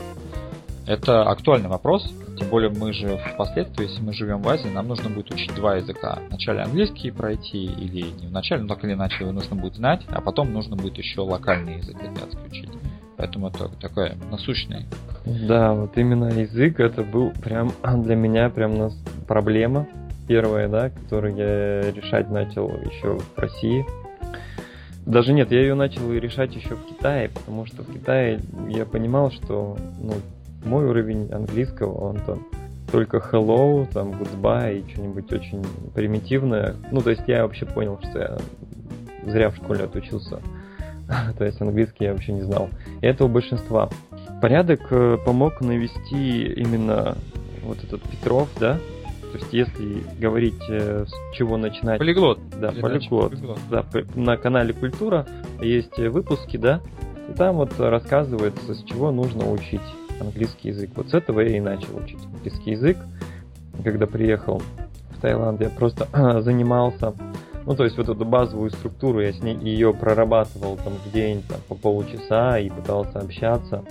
[0.89, 5.11] это актуальный вопрос, тем более мы же впоследствии, если мы живем в Азии, нам нужно
[5.11, 6.18] будет учить два языка.
[6.30, 10.22] Вначале английский пройти, или не вначале, но так или иначе его нужно будет знать, а
[10.22, 12.70] потом нужно будет еще локальный язык азиатский учить.
[13.18, 14.86] Поэтому это такое насущное.
[15.26, 17.72] Да, вот именно язык это был прям
[18.03, 18.91] для меня прям
[19.26, 19.86] проблема
[20.26, 23.84] первая, да, которую я решать начал еще в России.
[25.05, 29.30] Даже нет, я ее начал решать еще в Китае, потому что в Китае я понимал,
[29.30, 30.14] что ну,
[30.65, 32.47] мой уровень английского, он там
[32.91, 36.77] только hello, там goodbye и что-нибудь очень примитивное.
[36.91, 38.39] Ну, то есть я вообще понял, что я
[39.27, 40.41] зря в школе отучился.
[41.39, 42.69] то есть английский я вообще не знал.
[43.01, 43.89] И это у большинства.
[44.41, 47.17] Порядок э, помог навести именно
[47.63, 48.79] вот этот Петров, да?
[49.33, 51.99] То есть если говорить, э, с чего начинать...
[51.99, 52.39] Полиглот.
[52.61, 53.33] Да, полиглот.
[53.33, 53.59] полиглот.
[53.71, 53.85] Да,
[54.15, 55.27] на канале Культура
[55.61, 56.81] есть выпуски, да?
[57.29, 59.83] И там вот рассказывается, с чего нужно учить
[60.21, 60.91] английский язык.
[60.95, 62.99] Вот с этого я и начал учить английский язык.
[63.85, 64.62] Когда приехал
[65.11, 66.09] в Таиланд, я просто
[66.43, 67.14] занимался,
[67.64, 71.43] ну, то есть вот эту базовую структуру, я с ней ее прорабатывал там в день
[71.49, 73.85] там, по полчаса и пытался общаться.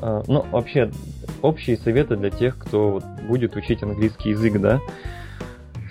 [0.00, 0.90] А, ну, вообще,
[1.42, 4.80] общие советы для тех, кто вот, будет учить английский язык, да.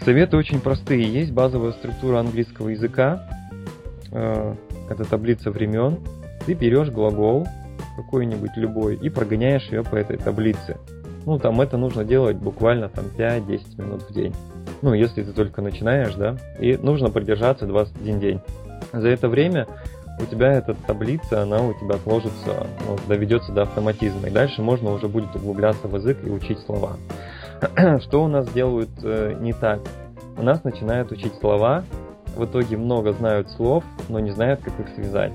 [0.04, 1.04] Советы очень простые.
[1.04, 3.28] Есть базовая структура английского языка.
[4.12, 4.56] А,
[4.90, 6.00] это таблица времен.
[6.46, 7.48] Ты берешь глагол,
[7.96, 10.78] какой-нибудь любой и прогоняешь ее по этой таблице.
[11.26, 14.34] Ну, там это нужно делать буквально там 5-10 минут в день.
[14.82, 18.42] Ну, если ты только начинаешь, да, и нужно продержаться 21 день.
[18.92, 19.68] За это время
[20.20, 24.28] у тебя эта таблица, она у тебя отложится, ну, доведется до автоматизма.
[24.28, 26.98] И дальше можно уже будет углубляться в язык и учить слова.
[28.02, 29.80] Что у нас делают э, не так?
[30.38, 31.84] У нас начинают учить слова,
[32.36, 35.34] в итоге много знают слов, но не знают, как их связать.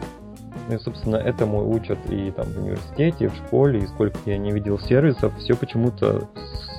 [0.68, 4.38] Ну и, собственно, этому учат и там в университете, и в школе, и сколько я
[4.38, 6.28] не видел сервисов, все почему-то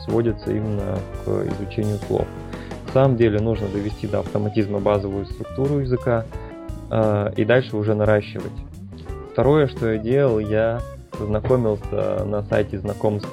[0.06, 2.28] сводится именно к изучению слов.
[2.88, 6.26] На самом деле нужно довести до автоматизма базовую структуру языка
[6.90, 8.52] э, и дальше уже наращивать.
[9.32, 10.82] Второе, что я делал, я
[11.20, 13.30] знакомился на сайте знакомств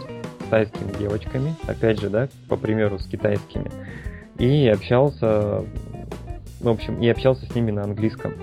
[0.47, 3.71] с тайскими девочками, опять же, да, по примеру с китайскими,
[4.39, 5.65] и общался,
[6.61, 8.35] в общем, и общался с ними на английском.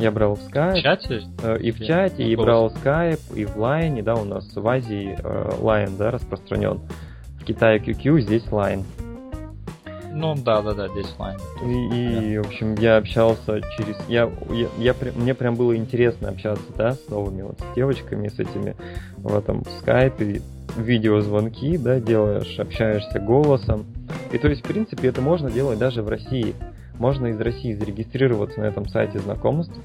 [0.00, 0.80] Я брал в Skype.
[0.80, 1.22] В чате?
[1.42, 5.14] Э, и в чате, и брал Skype, и в Line, да, у нас в Азии
[5.22, 6.80] э, Line, да, распространен.
[7.38, 8.84] В Китае QQ, здесь Line.
[10.12, 11.38] Ну да, да, да, здесь лайн.
[11.64, 13.96] И, и в общем, я общался через.
[14.08, 18.38] Я, я, я, мне прям было интересно общаться, да, с новыми вот с девочками, с
[18.38, 18.74] этими
[19.18, 20.42] в этом скайпе,
[20.76, 23.86] видеозвонки, да, делаешь, общаешься голосом.
[24.32, 26.54] И то есть, в принципе, это можно делать даже в России.
[27.00, 29.76] Можно из России зарегистрироваться на этом сайте знакомств.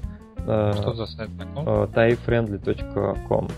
[0.46, 1.96] Э, Что за сайт знакомств?
[1.96, 3.48] ThaiFriendly.com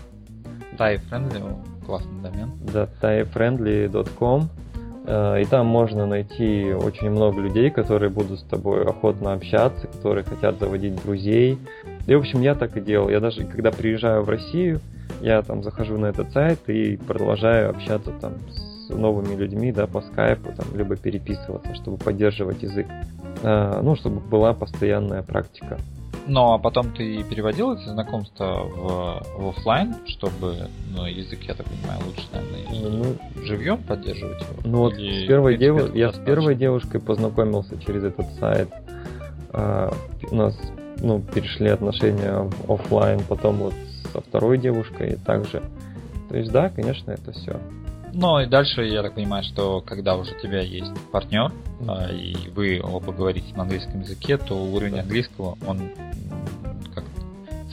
[0.77, 2.51] ThaiFriendly, классный домен.
[2.73, 4.49] Да, ThaiFriendly.com
[5.11, 10.23] Э, и там можно найти очень много людей, которые будут с тобой охотно общаться, которые
[10.23, 11.57] хотят заводить друзей.
[12.05, 13.09] И, в общем, я так и делал.
[13.09, 14.81] Я даже, когда приезжаю в Россию,
[15.21, 20.01] я там захожу на этот сайт и продолжаю общаться там с новыми людьми, да, по
[20.01, 22.87] скайпу, там, либо переписываться, чтобы поддерживать язык.
[23.43, 25.77] Э, ну, чтобы была постоянная практика.
[26.27, 31.65] Ну, а потом ты переводил эти знакомства в, в офлайн, чтобы ну, язык, я так
[31.65, 34.53] понимаю, лучше, наверное, ну, живьем поддерживать его?
[34.63, 35.95] Ну вот с первой дев...
[35.95, 38.69] я с первой девушкой познакомился через этот сайт.
[39.51, 39.91] А,
[40.29, 40.55] у нас
[41.01, 43.73] ну, перешли отношения в офлайн, потом вот
[44.13, 45.63] со второй девушкой также.
[46.29, 47.59] То есть да, конечно, это все.
[48.21, 52.17] Ну и дальше я так понимаю, что когда уже у тебя есть партнер, mm-hmm.
[52.17, 55.89] и вы оба говорите на английском языке, то уровень английского, он
[56.93, 57.05] как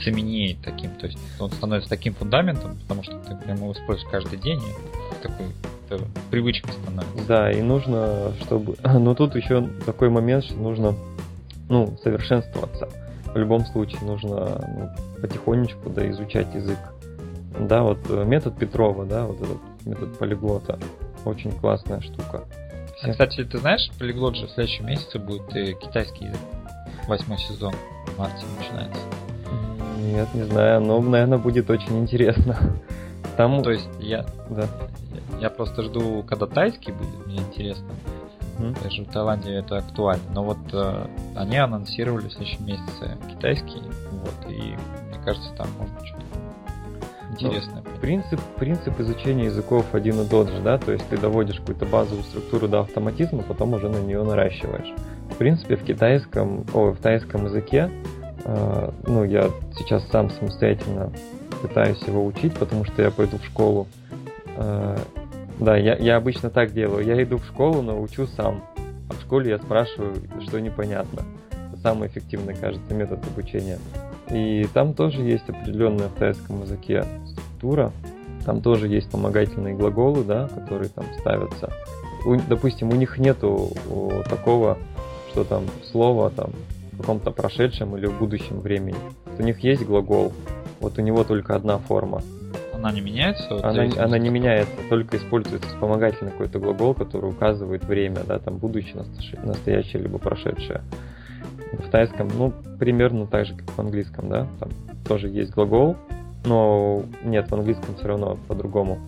[0.01, 4.39] заменяет таким, то есть он становится таким фундаментом, потому что ты прямо его используешь каждый
[4.39, 5.47] день, и такой
[5.89, 7.27] это привычкой становится.
[7.27, 8.77] Да, и нужно, чтобы...
[8.83, 10.95] Но тут еще такой момент, что нужно
[11.67, 12.87] ну, совершенствоваться.
[13.25, 16.79] В любом случае нужно ну, потихонечку да, изучать язык.
[17.59, 19.57] Да, вот э, метод Петрова, да, вот этот
[19.87, 20.77] метод полиглота.
[21.25, 22.45] Очень классная штука.
[22.97, 23.11] Все...
[23.11, 26.39] Кстати, ты знаешь, полиглот же в следующем месяце будет э, китайский язык.
[27.07, 27.73] Восьмой сезон
[28.07, 29.01] в марте начинается.
[29.99, 32.57] Нет, не знаю, но, наверное, будет очень интересно.
[33.35, 33.61] Там...
[33.61, 34.67] То есть я, да.
[35.31, 37.87] я, я просто жду, когда тайский будет, мне интересно.
[38.57, 38.83] Mm-hmm.
[38.83, 40.23] Даже в Таиланде это актуально.
[40.33, 43.81] Но вот э, они анонсировали в следующем месяце китайский,
[44.11, 44.75] вот, и
[45.09, 46.26] мне кажется, там можно что-то
[47.31, 47.83] интересное.
[47.83, 51.85] Ну, принцип, принцип изучения языков один и тот же, да, то есть ты доводишь какую-то
[51.85, 54.93] базовую структуру до автоматизма, потом уже на нее наращиваешь.
[55.31, 57.89] В принципе, в китайском, о, в тайском языке,
[58.45, 61.11] э, ну, я сейчас сам самостоятельно
[61.61, 63.87] пытаюсь его учить, потому что я пойду в школу.
[64.55, 64.97] Э,
[65.59, 67.05] да, я, я обычно так делаю.
[67.05, 68.63] Я иду в школу, но учу сам.
[69.09, 71.23] А в школе я спрашиваю, что непонятно.
[71.49, 73.79] Это самый эффективный, кажется, метод обучения.
[74.31, 77.91] И там тоже есть определенная в тайском языке структура.
[78.45, 81.71] Там тоже есть помогательные глаголы, да, которые там ставятся.
[82.25, 83.71] У, допустим, у них нету
[84.29, 84.77] такого,
[85.31, 86.51] что там слово там
[86.91, 88.97] в каком-то прошедшем или в будущем времени.
[89.37, 90.33] У них есть глагол,
[90.79, 92.21] вот у него только одна форма.
[92.73, 93.47] Она не меняется?
[93.49, 98.57] Вот она, она не меняется, только используется вспомогательный какой-то глагол, который указывает время, да, там
[98.57, 99.03] будущее,
[99.43, 100.81] настоящее, либо прошедшее.
[101.73, 104.69] В тайском, ну, примерно так же, как в английском, да, там
[105.05, 105.95] тоже есть глагол,
[106.45, 108.99] но нет, в английском все равно по-другому.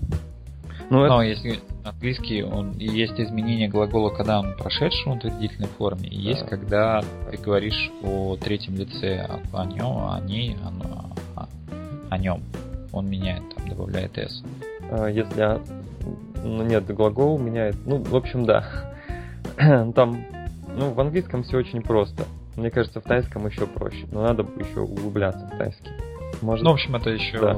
[0.90, 1.30] Ну, но это...
[1.30, 6.30] если английский, он есть изменение глагола, когда он прошедший в утвердительной форме, и да.
[6.30, 11.48] есть, когда ты говоришь о третьем лице, о, о нем, о ней, о, о,
[12.10, 12.42] о нем.
[12.92, 14.44] Он меняет, там добавляет s.
[14.90, 15.60] А, если
[16.44, 17.76] ну, нет, глагол меняет.
[17.86, 18.66] Ну, в общем, да.
[19.96, 20.26] Там,
[20.76, 22.24] ну, в английском все очень просто.
[22.60, 25.92] Мне кажется, в тайском еще проще, но надо еще углубляться в тайский.
[26.42, 27.56] Может, ну, в общем, это еще да.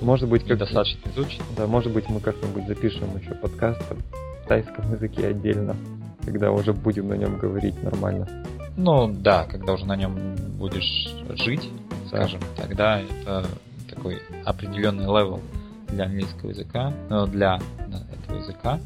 [0.00, 1.42] может быть, как достаточно изучить.
[1.56, 5.74] Да, может быть, мы как-нибудь запишем еще подкаст в тайском языке отдельно,
[6.24, 8.28] когда уже будем на нем говорить нормально.
[8.76, 11.68] Ну да, когда уже на нем будешь жить,
[12.02, 12.18] да.
[12.18, 13.46] скажем, тогда это
[13.90, 15.40] такой определенный level
[15.88, 17.58] для английского языка, э, для
[18.22, 18.78] этого языка.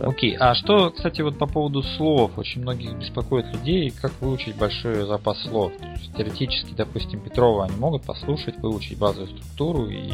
[0.00, 5.06] Окей, а что, кстати, вот по поводу слов, очень многих беспокоит людей, как выучить большой
[5.06, 5.72] запас слов.
[6.16, 10.12] теоретически, допустим, Петрова они могут послушать, выучить базовую структуру, и...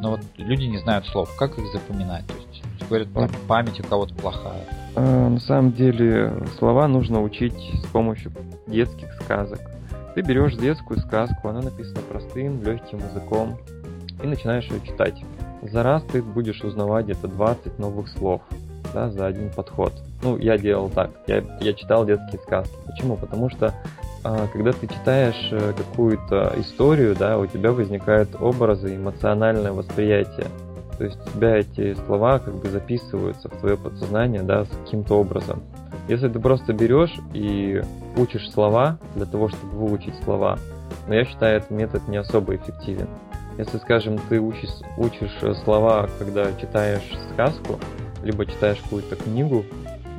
[0.00, 2.26] но вот люди не знают слов, как их запоминать.
[2.26, 2.48] То есть
[2.88, 3.08] говорят,
[3.46, 4.64] память у кого-то плохая.
[4.94, 8.32] А, на самом деле слова нужно учить с помощью
[8.66, 9.60] детских сказок.
[10.14, 13.56] Ты берешь детскую сказку, она написана простым, легким языком,
[14.22, 15.22] и начинаешь ее читать.
[15.62, 18.42] За раз ты будешь узнавать где-то 20 новых слов
[18.92, 19.92] да, за один подход.
[20.22, 22.74] Ну, я делал так, я, я читал детские сказки.
[22.86, 23.16] Почему?
[23.16, 23.74] Потому что
[24.24, 30.46] а, когда ты читаешь э, какую-то историю, да, у тебя возникают образы, эмоциональное восприятие.
[30.98, 35.14] То есть у тебя эти слова как бы записываются в твое подсознание, да, с каким-то
[35.20, 35.62] образом.
[36.08, 37.82] Если ты просто берешь и
[38.16, 40.58] учишь слова для того, чтобы выучить слова,
[41.06, 43.08] но я считаю, этот метод не особо эффективен.
[43.56, 47.78] Если, скажем, ты учишь, учишь слова, когда читаешь сказку,
[48.22, 49.64] либо читаешь какую-то книгу,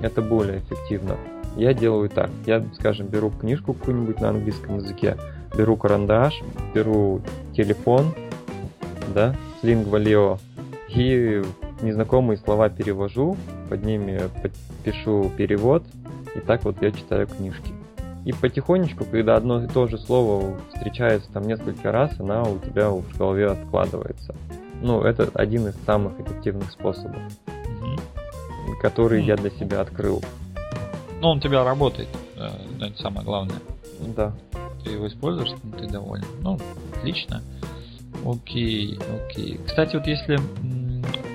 [0.02, 1.18] это более эффективно.
[1.56, 2.30] Я делаю так.
[2.46, 5.18] Я, скажем, беру книжку какую-нибудь на английском языке,
[5.58, 6.42] беру карандаш,
[6.74, 7.22] беру
[7.56, 8.14] телефон,
[9.14, 10.40] да, с Lingua
[10.90, 11.44] и
[11.82, 13.38] незнакомые слова перевожу,
[13.70, 14.22] под ними
[14.84, 15.84] пишу перевод,
[16.36, 17.72] и так вот я читаю книжки.
[18.26, 22.90] И потихонечку, когда одно и то же слово встречается там несколько раз, она у тебя
[22.90, 24.36] в голове откладывается.
[24.82, 27.22] Ну, это один из самых эффективных способов,
[27.82, 28.80] mm-hmm.
[28.82, 29.28] который mm-hmm.
[29.28, 30.24] я для себя открыл.
[31.22, 32.50] Ну, он у тебя работает, э,
[32.82, 33.60] это самое главное.
[34.16, 34.34] Да.
[34.84, 36.26] Ты его используешь, ты доволен.
[36.42, 36.58] Ну,
[36.96, 37.42] отлично.
[38.26, 39.60] Окей, окей.
[39.66, 40.40] Кстати, вот если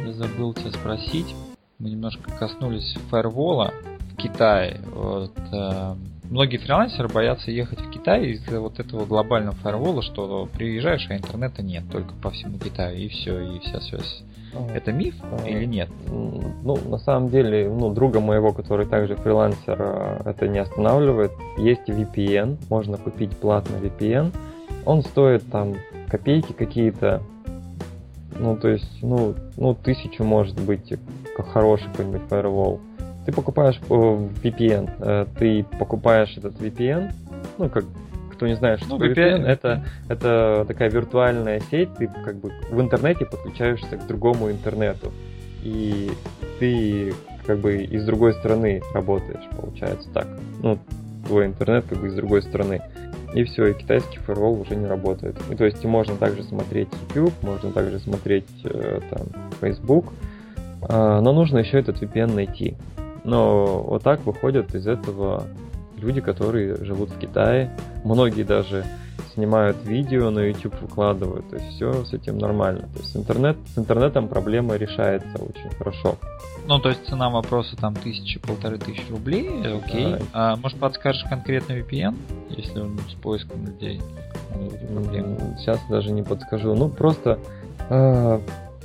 [0.06, 1.34] я забыл тебя спросить,
[1.78, 3.72] мы немножко коснулись фаервола
[4.12, 4.80] в Китае.
[4.94, 5.96] Вот, э,
[6.30, 11.62] многие фрилансеры боятся ехать в Китай из-за вот этого глобального фаервола, что приезжаешь, а интернета
[11.62, 14.24] нет только по всему Китаю, и все, и вся связь.
[14.72, 15.88] Это миф а, или нет?
[16.08, 21.32] Ну, на самом деле, ну, друга моего, который также фрилансер, э, это не останавливает.
[21.58, 24.32] Есть VPN, можно купить платный VPN.
[24.84, 25.74] Он стоит там
[26.08, 27.22] копейки какие-то.
[28.38, 30.92] Ну, то есть, ну, ну, тысячу может быть,
[31.52, 32.80] хороший какой-нибудь firewall.
[33.26, 37.12] Ты покупаешь э, VPN, э, ты покупаешь этот VPN,
[37.58, 37.84] ну, как
[38.32, 42.52] кто не знает, что ну, VPN, VPN это, это такая виртуальная сеть, ты как бы
[42.70, 45.12] в интернете подключаешься к другому интернету.
[45.62, 46.10] И
[46.58, 47.14] ты
[47.46, 50.26] как бы из другой стороны работаешь, получается так.
[50.62, 50.78] Ну,
[51.26, 52.82] твой интернет как бы из другой стороны.
[53.34, 55.36] И все, и китайский фаервол уже не работает.
[55.50, 59.26] И то есть можно также смотреть YouTube, можно также смотреть э, там
[59.60, 60.12] Facebook,
[60.88, 62.76] э, но нужно еще этот VPN найти.
[63.24, 65.44] Но вот так выходят из этого
[65.96, 67.70] люди, которые живут в Китае.
[68.04, 68.84] Многие даже
[69.34, 71.48] снимают видео на YouTube, выкладывают.
[71.50, 72.82] То есть все с этим нормально.
[72.94, 76.16] То есть интернет, с интернетом проблема решается очень хорошо.
[76.66, 80.12] Ну, то есть цена вопроса там тысячи, полторы тысячи рублей, окей.
[80.12, 80.18] Да.
[80.32, 82.14] А может подскажешь конкретно VPN,
[82.50, 84.00] если он с поиском людей?
[85.58, 86.74] Сейчас даже не подскажу.
[86.74, 87.38] Ну, просто
[87.90, 88.40] э,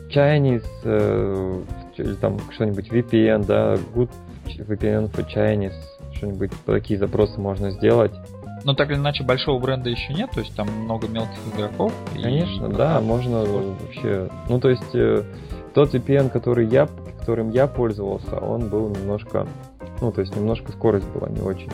[0.09, 1.61] Chinese э,
[1.97, 4.09] или там что-нибудь VPN, да, good
[4.57, 5.73] VPN for Chinese,
[6.13, 8.11] что-нибудь такие запросы можно сделать.
[8.63, 11.93] Но так или иначе большого бренда еще нет, то есть там много мелких игроков.
[12.13, 12.75] Конечно, и...
[12.75, 14.29] да, можно вообще.
[14.49, 15.23] Ну то есть э,
[15.73, 16.87] тот VPN, который я,
[17.19, 19.47] которым я пользовался, он был немножко,
[20.01, 21.71] ну то есть немножко скорость была не очень.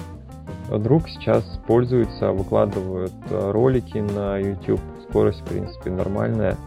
[0.70, 6.58] Друг сейчас пользуется, выкладывает э, ролики на YouTube, скорость в принципе нормальная.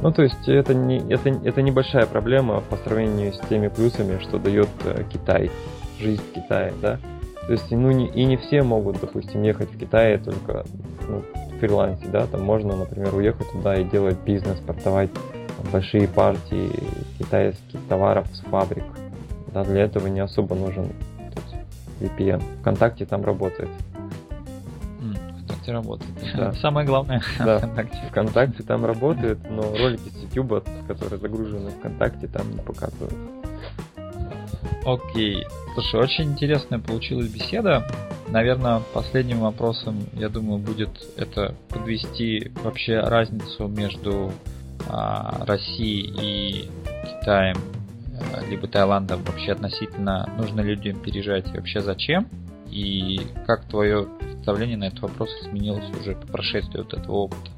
[0.00, 4.38] Ну, то есть это, не, это, это небольшая проблема по сравнению с теми плюсами, что
[4.38, 5.50] дает э, Китай
[5.98, 6.98] жизнь в Китае, да.
[7.46, 10.64] То есть, ну, не, и не все могут, допустим, ехать в Китае только
[11.08, 15.10] ну, в фрилансе, да, там можно, например, уехать туда и делать бизнес, продавать
[15.72, 16.70] большие партии
[17.18, 18.84] китайских товаров с фабрик.
[19.52, 20.92] Да, для этого не особо нужен
[22.00, 22.42] есть, VPN.
[22.60, 23.68] ВКонтакте там работает.
[25.68, 26.36] ВКонтакте работает.
[26.36, 26.52] Да.
[26.54, 27.58] Самое главное да.
[27.58, 27.98] ВКонтакте.
[28.10, 33.14] ВКонтакте там работает, но ролики с YouTube, которые загружены ВКонтакте, там не показывают.
[34.84, 35.44] Окей.
[35.74, 37.86] Слушай, очень интересная получилась беседа.
[38.28, 44.32] Наверное, последним вопросом, я думаю, будет это подвести вообще разницу между
[44.88, 46.70] а, Россией и
[47.06, 47.56] Китаем,
[48.50, 52.28] либо Таиландом вообще относительно нужно людям переезжать и вообще зачем,
[52.70, 57.50] и как твое представление на этот вопрос изменилось уже по прошествии вот этого опыта.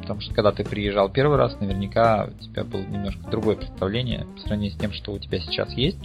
[0.00, 4.40] Потому что когда ты приезжал первый раз, наверняка у тебя было немножко другое представление по
[4.40, 5.98] сравнению с тем, что у тебя сейчас есть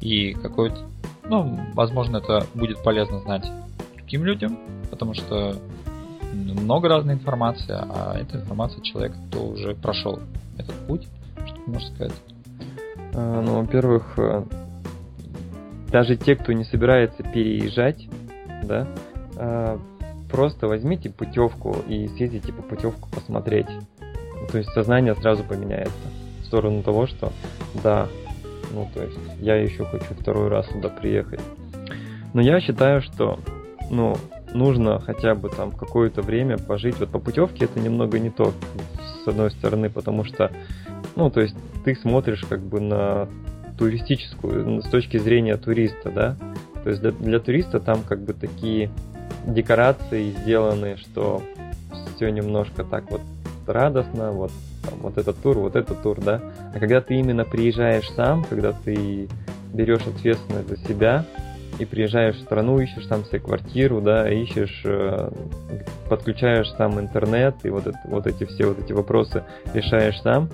[0.00, 0.78] и какой-то,
[1.28, 3.46] ну, возможно, это будет полезно знать
[3.94, 4.58] другим людям,
[4.90, 5.56] потому что
[6.32, 10.20] много разной информации, а эта информация человека, кто уже прошел
[10.58, 11.06] этот путь,
[11.46, 12.14] что ты можешь сказать?
[13.14, 14.44] А, ну, во-первых, э,
[15.92, 18.08] даже те, кто не собирается переезжать,
[18.64, 18.88] да,
[19.36, 19.78] а,
[20.30, 23.68] просто возьмите путевку и съездите по путевку посмотреть.
[24.50, 25.92] То есть сознание сразу поменяется
[26.40, 27.32] в сторону того, что
[27.84, 28.08] да,
[28.72, 31.40] ну, то есть я еще хочу второй раз сюда приехать.
[32.32, 33.38] Но я считаю, что,
[33.90, 34.16] ну,
[34.54, 36.98] нужно хотя бы там какое-то время пожить.
[36.98, 38.52] Вот по путевке это немного не то,
[39.24, 40.50] с одной стороны, потому что,
[41.14, 43.28] ну, то есть ты смотришь как бы на
[43.82, 46.36] туристическую, с точки зрения туриста, да.
[46.84, 48.90] То есть для, для туриста там как бы такие
[49.44, 51.42] декорации сделаны, что
[52.14, 53.22] все немножко так вот
[53.66, 54.52] радостно, вот
[54.88, 56.40] там, вот этот тур, вот этот тур, да.
[56.72, 59.28] А когда ты именно приезжаешь сам, когда ты
[59.74, 61.24] берешь ответственность за себя
[61.80, 65.28] и приезжаешь в страну, ищешь там себе квартиру, да, ищешь, э,
[66.08, 69.42] подключаешь сам интернет и вот, это, вот эти все вот эти вопросы
[69.74, 70.48] решаешь сам,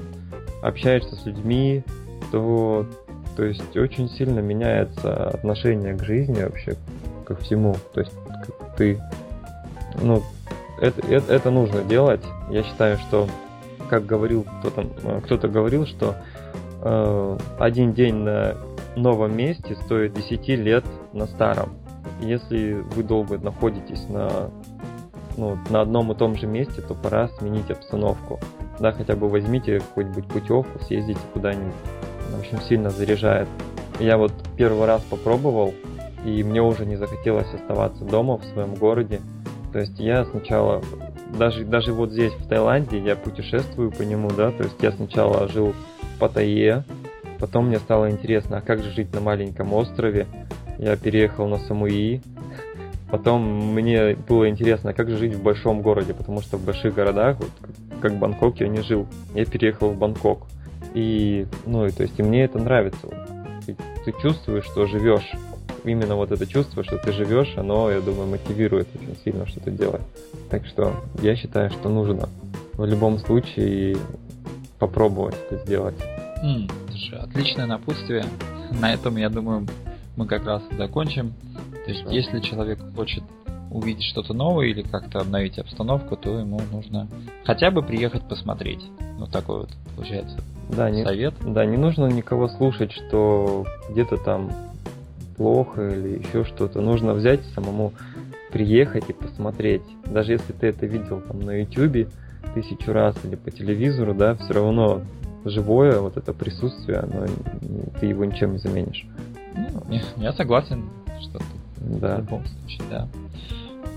[0.63, 1.83] общаешься с людьми,
[2.33, 2.87] то
[3.39, 6.75] То есть очень сильно меняется отношение к жизни вообще,
[7.25, 7.77] ко всему.
[7.95, 8.13] То есть
[8.77, 9.01] ты,
[10.03, 10.25] ну,
[10.81, 12.25] это, это, это нужно делать.
[12.51, 13.29] Я считаю, что,
[13.89, 16.17] как говорил кто-то, кто-то говорил, что
[16.83, 18.57] э, один день на
[18.97, 21.75] новом месте стоит 10 лет на старом.
[22.21, 24.51] Если вы долго находитесь на,
[25.37, 28.41] ну, на одном и том же месте, то пора сменить обстановку.
[28.81, 31.75] Да, хотя бы возьмите какую-нибудь путевку, съездите куда-нибудь.
[32.37, 33.49] Общем, сильно заряжает.
[34.01, 35.75] Я вот первый раз попробовал,
[36.25, 39.21] и мне уже не захотелось оставаться дома в своем городе.
[39.73, 40.83] То есть я сначала,
[41.37, 45.47] даже, даже вот здесь, в Таиланде, я путешествую по нему, да, то есть я сначала
[45.49, 46.85] жил в Паттайе,
[47.39, 50.27] потом мне стало интересно, а как же жить на маленьком острове,
[50.79, 52.23] я переехал на Самуи,
[53.11, 57.37] потом мне было интересно, как же жить в большом городе, потому что в больших городах,
[57.39, 57.51] вот,
[58.01, 60.47] как Бангкок, я не жил, я переехал в Бангкок.
[60.95, 63.09] И, ну, и то есть, и мне это нравится.
[63.67, 65.31] Ты, ты чувствуешь, что живешь.
[65.85, 70.03] Именно вот это чувство, что ты живешь, оно, я думаю, мотивирует очень сильно что-то делать.
[70.51, 72.29] Так что я считаю, что нужно
[72.75, 73.97] в любом случае
[74.79, 75.95] попробовать это сделать.
[76.43, 78.25] Mm, слушай, отличное напутствие.
[78.81, 79.67] На этом, я думаю,
[80.17, 81.33] мы как раз закончим.
[81.85, 83.23] То есть, если человек хочет
[83.71, 87.09] увидеть что-то новое или как-то обновить обстановку, то ему нужно
[87.45, 88.85] хотя бы приехать посмотреть.
[89.19, 91.35] Вот такой вот получается да, совет.
[91.45, 94.51] Не, да, не нужно никого слушать, что где-то там
[95.37, 96.81] плохо или еще что-то.
[96.81, 97.93] Нужно взять самому
[98.51, 99.83] приехать и посмотреть.
[100.07, 102.09] Даже если ты это видел там на YouTube
[102.55, 105.03] тысячу раз или по телевизору, да, все равно
[105.45, 107.27] живое вот это присутствие, оно,
[108.01, 109.07] ты его ничем не заменишь.
[109.55, 110.85] Ну, я согласен,
[111.21, 111.41] что
[111.81, 112.17] да.
[112.17, 113.09] в любом случае, да.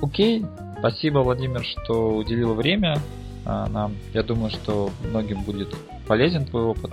[0.01, 0.45] Окей,
[0.79, 2.97] спасибо, Владимир, что уделил время
[3.45, 3.95] нам.
[4.13, 5.75] Я думаю, что многим будет
[6.07, 6.91] полезен твой опыт.